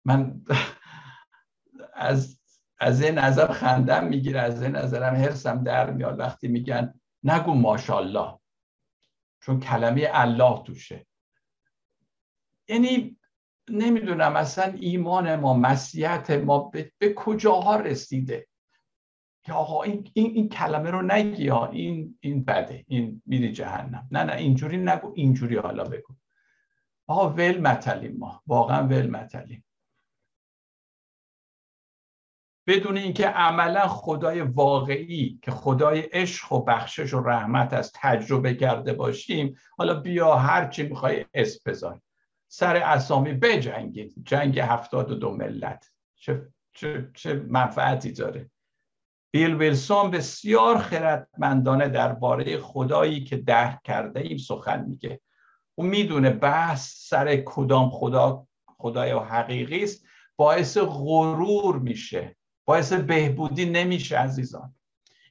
من 0.05 0.41
از 1.93 2.39
از 2.79 3.01
این 3.01 3.17
نظر 3.17 3.47
خندم 3.53 4.07
می‌گیره 4.07 4.39
از 4.39 4.63
این 4.63 4.75
نظرم 4.75 5.15
حرسم 5.15 5.63
در 5.63 5.91
میاد. 5.91 6.19
وقتی 6.19 6.47
میگن 6.47 6.99
نگو 7.23 7.53
ماشاءالله. 7.53 8.39
چون 9.41 9.59
کلمه 9.59 10.09
الله 10.11 10.63
توشه. 10.63 11.07
یعنی 12.67 13.17
نمی‌دونم 13.69 14.35
اصلا 14.35 14.73
ایمان 14.73 15.35
ما 15.35 15.53
مسیحت 15.53 16.31
ما 16.31 16.59
به, 16.59 16.91
به 16.97 17.13
کجاها 17.13 17.75
رسیده؟ 17.75 18.47
که 19.43 19.53
آقا 19.53 19.83
این, 19.83 20.11
این, 20.13 20.31
این 20.31 20.49
کلمه 20.49 20.91
رو 20.91 21.01
نگی 21.01 21.47
ها. 21.47 21.67
این 21.67 22.17
این 22.21 22.43
بده. 22.43 22.85
این 22.87 23.21
میری 23.25 23.51
جهنم. 23.51 24.07
نه 24.11 24.23
نه 24.23 24.33
اینجوری 24.35 24.77
نگو 24.77 25.13
اینجوری 25.15 25.57
حالا 25.57 25.83
بگو. 25.83 26.15
آقا 27.07 27.29
ول 27.29 27.61
متلیم 27.61 28.17
ما. 28.17 28.43
واقعا 28.47 28.87
ول 28.87 29.09
متلیم 29.09 29.65
بدون 32.67 32.97
اینکه 32.97 33.27
عملا 33.27 33.87
خدای 33.87 34.41
واقعی 34.41 35.39
که 35.41 35.51
خدای 35.51 35.99
عشق 35.99 36.53
و 36.53 36.63
بخشش 36.63 37.13
و 37.13 37.19
رحمت 37.19 37.73
از 37.73 37.91
تجربه 37.95 38.53
کرده 38.55 38.93
باشیم 38.93 39.55
حالا 39.77 39.93
بیا 39.93 40.35
هر 40.35 40.67
چی 40.67 40.83
می‌خوای 40.83 41.25
اسم 41.33 41.59
بذار. 41.65 42.01
سر 42.47 42.75
اسامی 42.75 43.33
بجنگید. 43.33 44.13
جنگ 44.25 44.59
هفتاد 44.59 45.11
و 45.11 45.15
دو 45.15 45.31
ملت. 45.31 45.91
چه, 46.15 46.47
چه, 46.73 47.11
چه 47.15 47.33
منفعتی 47.33 48.11
داره. 48.11 48.51
بیل 49.31 49.55
ویلسون 49.55 50.11
بسیار 50.11 50.77
خردمندانه 50.77 51.89
درباره 51.89 52.57
خدایی 52.57 53.23
که 53.23 53.37
درک 53.37 53.79
کرده 53.83 54.19
این 54.19 54.37
سخن 54.37 54.85
میگه. 54.87 55.21
او 55.75 55.85
می‌دونه 55.85 56.29
بحث 56.29 57.07
سر 57.07 57.35
کدام 57.35 57.89
خدا 57.89 58.47
خدای 58.77 59.11
حقیقی 59.11 59.83
است. 59.83 60.05
باعث 60.35 60.77
غرور 60.77 61.79
میشه. 61.79 62.36
باعث 62.67 62.93
بهبودی 62.93 63.65
نمیشه 63.65 64.17
عزیزان. 64.17 64.75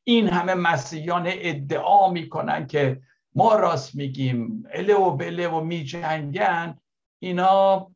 این 0.05 0.29
همه 0.29 0.55
مسیحیان 0.55 1.25
ادعا 1.27 2.11
می‌کنن 2.11 2.67
که 2.67 3.03
ما 3.35 3.55
راست 3.55 3.95
میگیم 3.95 4.65
اله 4.71 4.95
و 4.95 5.11
بله 5.11 5.49
و 5.49 5.61
میجنگن 5.61 6.79
اینا 7.19 7.91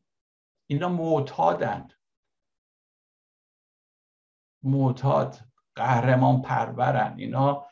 اینا 0.67 0.89
معتادند 0.89 1.93
معتاد 4.63 5.39
قهرمان 5.75 6.41
پرورن. 6.41 7.15
اینا 7.17 7.65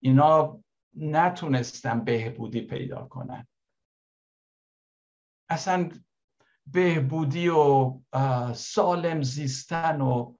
اینا 0.00 0.60
نتونستن 0.94 2.04
بهبودی 2.04 2.60
پیدا 2.60 3.06
کنن. 3.06 3.46
اصلا 5.48 5.90
بهبودی 6.66 7.48
و 7.48 7.94
سالم 8.54 9.22
زیستن 9.22 10.00
و 10.00 10.35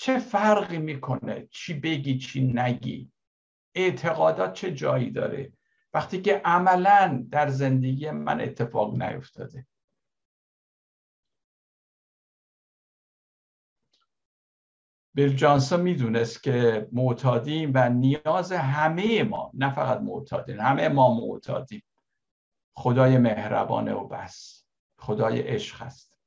چه 0.00 0.18
فرقی 0.18 0.78
می‌کنه 0.78 1.48
چی 1.50 1.74
بگی 1.80 2.18
چی 2.18 2.52
نگی؟ 2.52 3.12
اعتقادات 3.74 4.52
چه 4.52 4.74
جایی 4.74 5.10
داره؟ 5.10 5.52
وقتی 5.92 6.22
که 6.22 6.42
عملا 6.44 7.26
در 7.30 7.48
زندگی 7.48 8.10
من 8.10 8.40
اتفاق 8.40 9.02
نیفتاده. 9.02 9.66
بیل 15.14 15.36
جانسون 15.36 15.80
می‌دونست 15.80 16.42
که 16.42 16.88
معتادیم 16.92 17.72
و 17.74 17.88
نیاز 17.88 18.52
همه 18.52 19.22
ما 19.22 19.50
نه 19.54 19.74
فقط 19.74 20.00
معتادین 20.00 20.60
همه 20.60 20.88
ما 20.88 21.14
معتادیم. 21.14 21.82
خدای 22.76 23.18
مهربانه 23.18 23.92
و 23.92 24.08
بس. 24.08 24.64
خدای 24.98 25.40
عشق 25.40 25.82
هست 25.82 26.18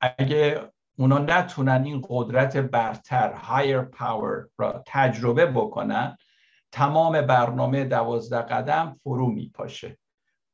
اگه 0.00 0.72
اونا 1.00 1.18
نتونن 1.18 1.84
این 1.84 2.02
قدرت 2.08 2.56
برتر 2.56 3.34
higher 3.34 3.96
power 3.96 4.48
را 4.58 4.84
تجربه 4.86 5.46
بکنن 5.46 6.16
تمام 6.72 7.20
برنامه 7.20 7.84
دوازده 7.84 8.42
قدم 8.42 9.00
فرو 9.02 9.26
میپاشه. 9.26 9.98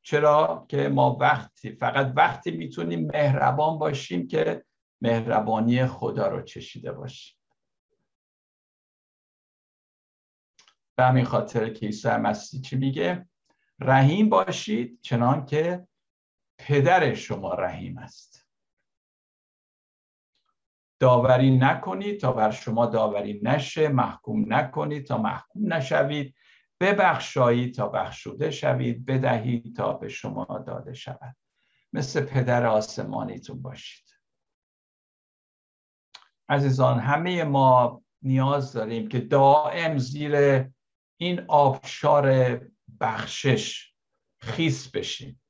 چرا 0.03 0.67
که 0.69 0.89
ما 0.89 1.17
وقتی 1.21 1.73
فقط 1.73 2.13
وقتی 2.17 2.51
می‌تونیم 2.51 3.11
مهربان 3.15 3.79
باشیم 3.79 4.29
که 4.29 4.65
مهربانی 5.01 5.87
خدا 5.87 6.29
رو 6.29 6.43
چشیده 6.43 6.93
باشیم. 6.93 7.37
به 10.97 11.05
همین 11.05 11.25
خاطر 11.25 11.71
که 11.71 11.87
عیسی 11.87 12.09
مسیح 12.09 12.61
چی 12.61 12.77
میگه؟ 12.77 13.29
رحیم 13.81 14.29
باشید 14.29 14.99
چنان 15.03 15.47
که 15.47 15.87
پدر 16.59 17.15
شما 17.15 17.55
رحیم 17.55 17.99
است. 17.99 18.36
داوری 20.99 21.59
نکنید 21.59 22.21
تا 22.21 22.33
بر 22.33 22.51
شما 22.51 22.87
داوری 22.87 23.41
نشه 23.43 23.89
محکوم 23.89 24.55
نکنید 24.55 25.07
تا 25.07 25.19
محکوم 25.19 25.73
نشوید. 25.75 26.35
ببخشایید 26.81 27.75
تا 27.75 27.89
بخشوده 27.89 28.51
شوید 28.51 29.07
بدهید 29.07 29.77
تا 29.77 29.93
به 29.93 30.09
شما 30.09 30.65
داده 30.67 30.95
شود. 30.95 31.37
مثل 31.93 32.25
پدر 32.25 32.67
آسمانیتون 32.67 33.63
باشید. 33.63 34.07
عزیزان 36.49 36.99
همه 36.99 37.45
ما 37.45 38.03
نیاز 38.23 38.73
داریم 38.73 39.09
که 39.09 39.21
دائم 39.21 39.99
زیر 39.99 40.65
این 41.17 41.45
آبشار 41.49 42.61
بخشش 43.01 43.95
خیس 44.39 44.91
بشیم. 44.91 45.43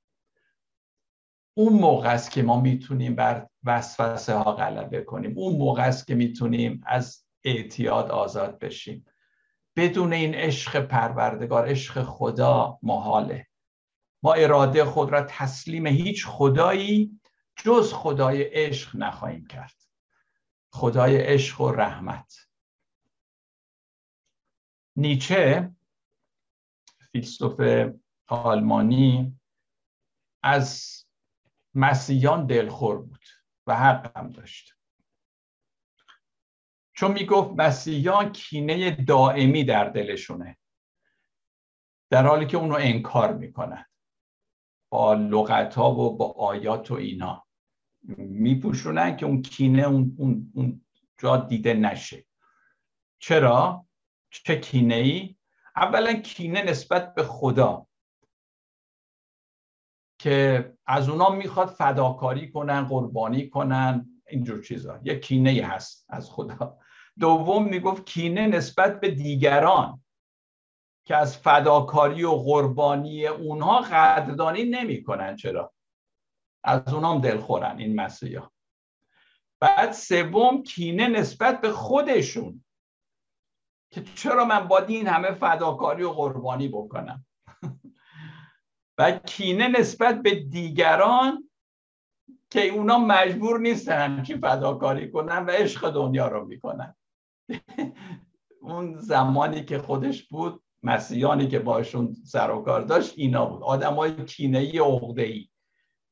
اون 1.54 1.72
موقع 1.72 2.08
است 2.08 2.30
که 2.30 2.42
ما 2.42 2.60
می‌تونیم 2.60 3.14
بر 3.14 3.48
وسوسه 3.66 4.34
ها 4.34 4.52
غلبه 4.52 5.00
کنیم. 5.00 5.38
اون 5.38 5.56
موقع 5.56 5.82
است 5.82 6.06
که 6.06 6.14
می‌تونیم 6.14 6.80
از 6.86 7.24
اعتیاد 7.44 8.10
آزاد 8.10 8.58
بشیم. 8.58 9.04
بدون 9.76 10.12
این 10.12 10.34
عشق 10.34 10.80
پروردگار 10.80 11.68
عشق 11.68 12.02
خدا 12.02 12.78
محاله 12.82 13.46
ما 14.22 14.32
اراده 14.32 14.84
خود 14.84 15.12
را 15.12 15.22
تسلیم 15.22 15.86
هیچ 15.86 16.26
خدایی 16.26 17.20
جز 17.56 17.92
خدای 17.92 18.42
عشق 18.42 18.96
نخواهیم 18.96 19.46
کرد. 19.46 19.74
خدای 20.72 21.16
عشق 21.16 21.60
و 21.60 21.70
رحمت. 21.70 22.34
نیچه 24.96 25.70
فیلسوف 27.12 27.60
آلمانی 28.26 29.40
از 30.42 31.02
مسیحیان 31.74 32.46
دلخور 32.46 33.02
بود. 33.02 33.15
و 33.66 33.76
حق 33.76 34.16
هم 34.16 34.30
داشت 34.30 34.76
چون 36.92 37.12
می‌گفت 37.12 37.50
مسیحیان 37.56 38.32
کینه 38.32 38.90
دائمی 38.90 39.64
در 39.64 39.84
دلشونه 39.84 40.58
در 42.10 42.26
حالی 42.26 42.46
که 42.46 42.56
اونو 42.56 42.74
انکار 42.74 43.34
می‌کنن 43.34 43.86
با 44.88 45.14
لغت 45.14 45.74
ها 45.74 45.94
و 45.94 46.16
با 46.16 46.32
آیات 46.32 46.90
و 46.90 46.94
اینا 46.94 47.46
میپوشونن 48.18 49.16
که 49.16 49.26
اون 49.26 49.42
کینه 49.42 49.82
اون, 49.82 50.16
اون, 50.18 50.52
اون 50.54 50.84
جا 51.18 51.36
دیده 51.36 51.74
نشه 51.74 52.26
چرا؟ 53.18 53.86
چه 54.30 54.56
کینه 54.56 54.94
ای؟ 54.94 55.36
اولا 55.76 56.12
کینه 56.12 56.62
نسبت 56.62 57.14
به 57.14 57.22
خدا 57.22 57.85
که 60.18 60.72
از 60.86 61.08
اونا 61.08 61.30
می‌خواد 61.30 61.68
فداکاری 61.68 62.52
کنن 62.52 62.84
قربانی 62.84 63.48
کنن 63.48 64.22
اینجور 64.28 64.62
چیزا. 64.62 65.00
یه 65.04 65.18
کینه 65.18 65.66
هست 65.66 66.06
از 66.08 66.30
خدا. 66.30 66.78
دوم 67.18 67.68
می‌گفت 67.68 68.06
کینه 68.06 68.46
نسبت 68.46 69.00
به 69.00 69.10
دیگران 69.10 70.04
که 71.04 71.16
از 71.16 71.38
فداکاری 71.38 72.24
و 72.24 72.30
قربانی 72.30 73.26
اونها 73.26 73.80
قدردانی 73.80 74.64
نمی‌کنن. 74.64 75.36
چرا؟ 75.36 75.72
از 76.64 76.94
اونام 76.94 77.20
دلخورن 77.20 77.78
این 77.78 78.00
مسیحا. 78.00 78.50
بعد 79.60 79.92
سوم 79.92 80.62
کینه 80.62 81.08
نسبت 81.08 81.60
به 81.60 81.72
خودشون 81.72 82.64
که 83.90 84.02
چرا 84.14 84.44
من 84.44 84.68
باید 84.68 84.90
این 84.90 85.06
همه 85.06 85.32
فداکاری 85.32 86.02
و 86.02 86.10
قربانی 86.10 86.68
بکنم؟ 86.68 87.25
و 88.98 89.12
کینه 89.12 89.68
نسبت 89.68 90.22
به 90.22 90.34
دیگران 90.34 91.50
که 92.50 92.68
اونا 92.68 92.98
مجبور 92.98 93.60
نیستن 93.60 93.98
همچی 93.98 94.36
فداکاری 94.36 95.10
کنن 95.10 95.46
و 95.46 95.50
عشق 95.50 95.90
دنیا 95.90 96.28
رو 96.28 96.46
می‌کنن. 96.46 96.94
اون 98.60 98.98
زمانی 98.98 99.64
که 99.64 99.78
خودش 99.78 100.28
بود 100.28 100.62
مسیحانی 100.82 101.48
که 101.48 101.58
باشون 101.58 102.12
سر 102.24 102.50
و 102.50 102.62
کار 102.62 102.80
داشت 102.80 103.14
اینا 103.16 103.46
بود. 103.46 103.62
آدم 103.62 103.94
های 103.94 104.24
کینه 104.24 104.58
ای 104.58 105.48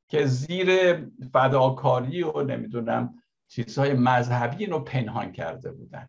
که 0.09 0.27
زیر 0.27 0.95
فداکاری 1.33 2.23
و 2.23 2.43
نمی‌دونم 2.43 3.23
چیزهای 3.49 3.93
مذهبی 3.93 4.67
رو 4.67 4.81
پنهان 4.81 5.33
کرده 5.33 5.73
بودن. 5.73 6.09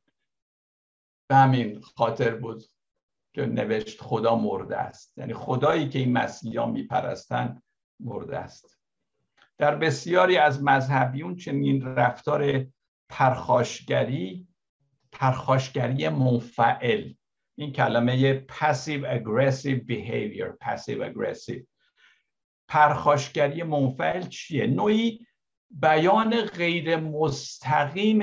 به 1.27 1.35
همین 1.35 1.81
خاطر 1.81 2.35
بود 2.35 2.63
که 3.35 3.45
نوشت 3.45 4.01
خدا 4.01 4.35
مرده 4.35 4.77
است. 4.77 5.17
یعنی 5.17 5.33
خدایی 5.33 5.89
که 5.89 5.99
این 5.99 6.11
مسیحا 6.11 6.65
میپرستن 6.65 7.61
مرده 7.99 8.37
است. 8.37 8.79
در 9.57 9.75
بسیاری 9.75 10.37
از 10.37 10.63
مذهبیون 10.63 11.35
چنین 11.35 11.85
رفتار 11.85 12.65
پرخاشگری 13.09 14.47
پرخاشگری 15.11 16.09
منفعل. 16.09 17.13
این 17.57 17.71
کلمه 17.71 18.45
passive 18.47 19.03
aggressive 19.03 19.79
behavior 19.87 20.65
passive 20.65 21.01
aggressive. 21.01 21.63
پرخاشگری 22.67 23.63
منفعل 23.63 24.27
چیه؟ 24.27 24.67
نوعی 24.67 25.27
بیان 25.69 26.41
غیر 26.41 26.95
مستقیم 26.95 28.21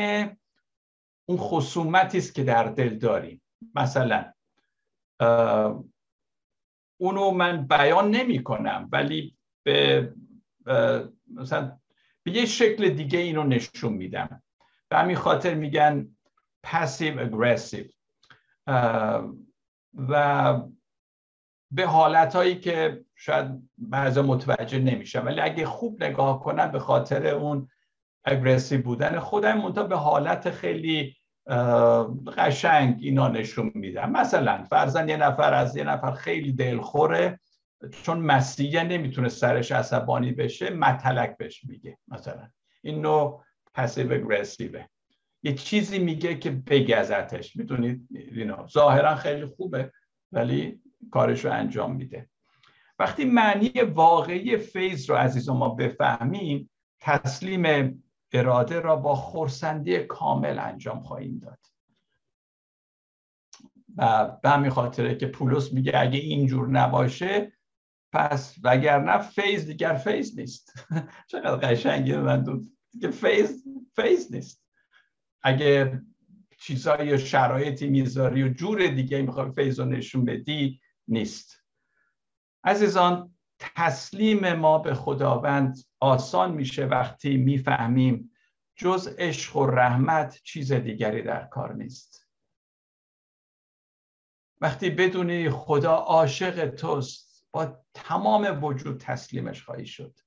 اون 1.29 1.39
خصومتی 1.39 2.19
است 2.19 2.35
که 2.35 2.45
در 2.45 2.65
دل 2.65 2.99
داریم. 2.99 3.43
مثلا 3.75 4.33
اونو 7.01 7.31
من 7.31 7.67
بیان 7.67 8.11
نمی 8.11 8.43
کنم 8.43 8.89
ولی 8.93 9.37
به 9.63 10.15
مثلا 11.35 11.79
به 12.23 12.33
یه 12.33 12.47
شکل 12.47 12.89
دیگه 12.89 13.19
اینو 13.19 13.45
نشون 13.45 13.93
میدم. 13.93 14.43
به 14.89 14.97
همین 14.99 15.17
خاطر 15.17 15.55
میگن 15.55 16.17
passive 16.67 17.19
aggressive. 17.19 17.93
و 20.09 20.61
به 21.71 21.87
حالت 21.87 22.37
هایی 22.37 22.61
که 22.61 23.05
شاید 23.15 23.71
بعضی 23.79 24.21
متوجه 24.21 24.79
نمیشن 24.79 25.25
ولی 25.25 25.41
اگه 25.41 25.67
خوب 25.67 26.05
نگاه 26.05 26.43
کنم 26.43 26.73
به 26.73 26.79
خاطر 26.79 27.27
اون 27.27 27.69
اگرسیو 28.25 28.83
بودن 28.83 29.19
خودم 29.19 29.59
منتها 29.59 29.85
به 29.85 29.97
حالت 29.97 30.51
خیلی 30.51 31.17
قشنگ 32.37 32.99
اینا 33.01 33.29
نشون 33.29 33.73
میدم 33.75 34.11
مثلا 34.11 34.65
فرزن 34.65 35.09
یه 35.09 35.17
نفر 35.17 35.55
از 35.55 35.77
یه 35.77 35.85
نفر 35.85 36.13
خیلی 36.13 36.53
دلخوره 36.53 37.41
چون 38.03 38.19
مسیحه 38.19 38.85
نمی‌تونه 38.85 39.29
سرش 39.29 39.73
عصبانی 39.73 40.33
بشه 40.33 40.71
متلک 40.71 41.37
بهش 41.37 41.65
میگه 41.65 41.99
مثلا. 42.09 42.49
این 42.83 43.01
نوع 43.01 43.45
پسیو 43.75 44.21
یه 45.43 45.55
چیزی 45.55 45.99
میگه 45.99 46.35
که 46.39 46.51
بگذتش 46.51 47.57
می‌تونید 47.57 48.09
ظاهرا 48.73 49.15
خیلی 49.15 49.47
خوبه 49.47 49.93
ولی 50.33 50.81
کارش 51.11 51.45
رو 51.45 51.53
انجام 51.53 51.97
میده. 51.97 52.29
وقتی 52.99 53.25
معنی 53.25 53.69
واقعی 53.95 54.57
فیض 54.57 55.11
رو 55.11 55.17
عزیز 55.17 55.49
ما 55.49 55.69
بفهمیم 55.69 56.71
تسلیم 57.01 58.05
اراده 58.33 58.81
را 58.81 58.97
با 58.97 59.15
خورسندی 59.15 59.99
کامل 59.99 60.59
انجام 60.59 61.01
خواهیم 61.01 61.39
داد. 61.39 61.59
و 63.97 64.29
به 64.43 64.51
همین 64.51 64.71
خاطره 64.71 65.15
که 65.15 65.27
پولس 65.27 65.73
میگه 65.73 65.93
اگه 65.97 66.19
اینجور 66.19 66.69
نباشه 66.69 67.53
پس 68.13 68.57
وگرنه 68.65 69.19
فیض 69.19 69.67
دیگر 69.67 69.95
فیض 69.95 70.39
نیست. 70.39 70.73
چقدر 71.31 71.57
قشنگه 71.57 72.19
من 72.19 72.43
دو 72.43 72.65
که 73.01 73.11
فیض 73.11 73.65
فیض 73.97 74.35
نیست. 74.35 74.65
اگه 75.43 76.03
چیزایی 76.59 77.09
یا 77.09 77.17
شرایطی 77.17 77.89
می‌ذاری 77.89 78.43
و 78.43 78.49
جور 78.49 78.87
دیگه 78.87 79.23
می‌خوای 79.23 79.53
فیض 79.53 79.81
رو 79.81 79.87
نشون 79.87 80.25
بدی 80.25 80.81
نیست. 81.09 81.65
عزیزان 82.65 83.35
تسلیم 83.59 84.53
ما 84.53 84.79
به 84.79 84.95
خداوند 84.95 85.77
آسان 86.03 86.53
میشه 86.53 86.87
وقتی 86.87 87.37
می‌فهمیم 87.37 88.31
جز 88.77 89.15
عشق 89.19 89.57
و 89.57 89.67
رحمت 89.67 90.41
چیز 90.45 90.73
دیگری 90.73 91.23
در 91.23 91.45
کار 91.45 91.75
نیست. 91.75 92.29
وقتی 94.61 94.91
بدونی 94.91 95.51
خدا 95.51 95.95
عاشق 95.95 96.71
توست 96.71 97.47
با 97.51 97.85
تمام 97.95 98.65
وجود 98.65 99.01
تسلیمش 99.01 99.63
خواهی 99.63 99.87
شد. 99.87 100.19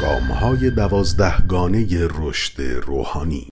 گام 0.00 0.22
های 0.22 0.70
دوازده 0.70 1.40
گانه 1.48 1.86
رشد 2.10 2.62
روحانی. 2.62 3.46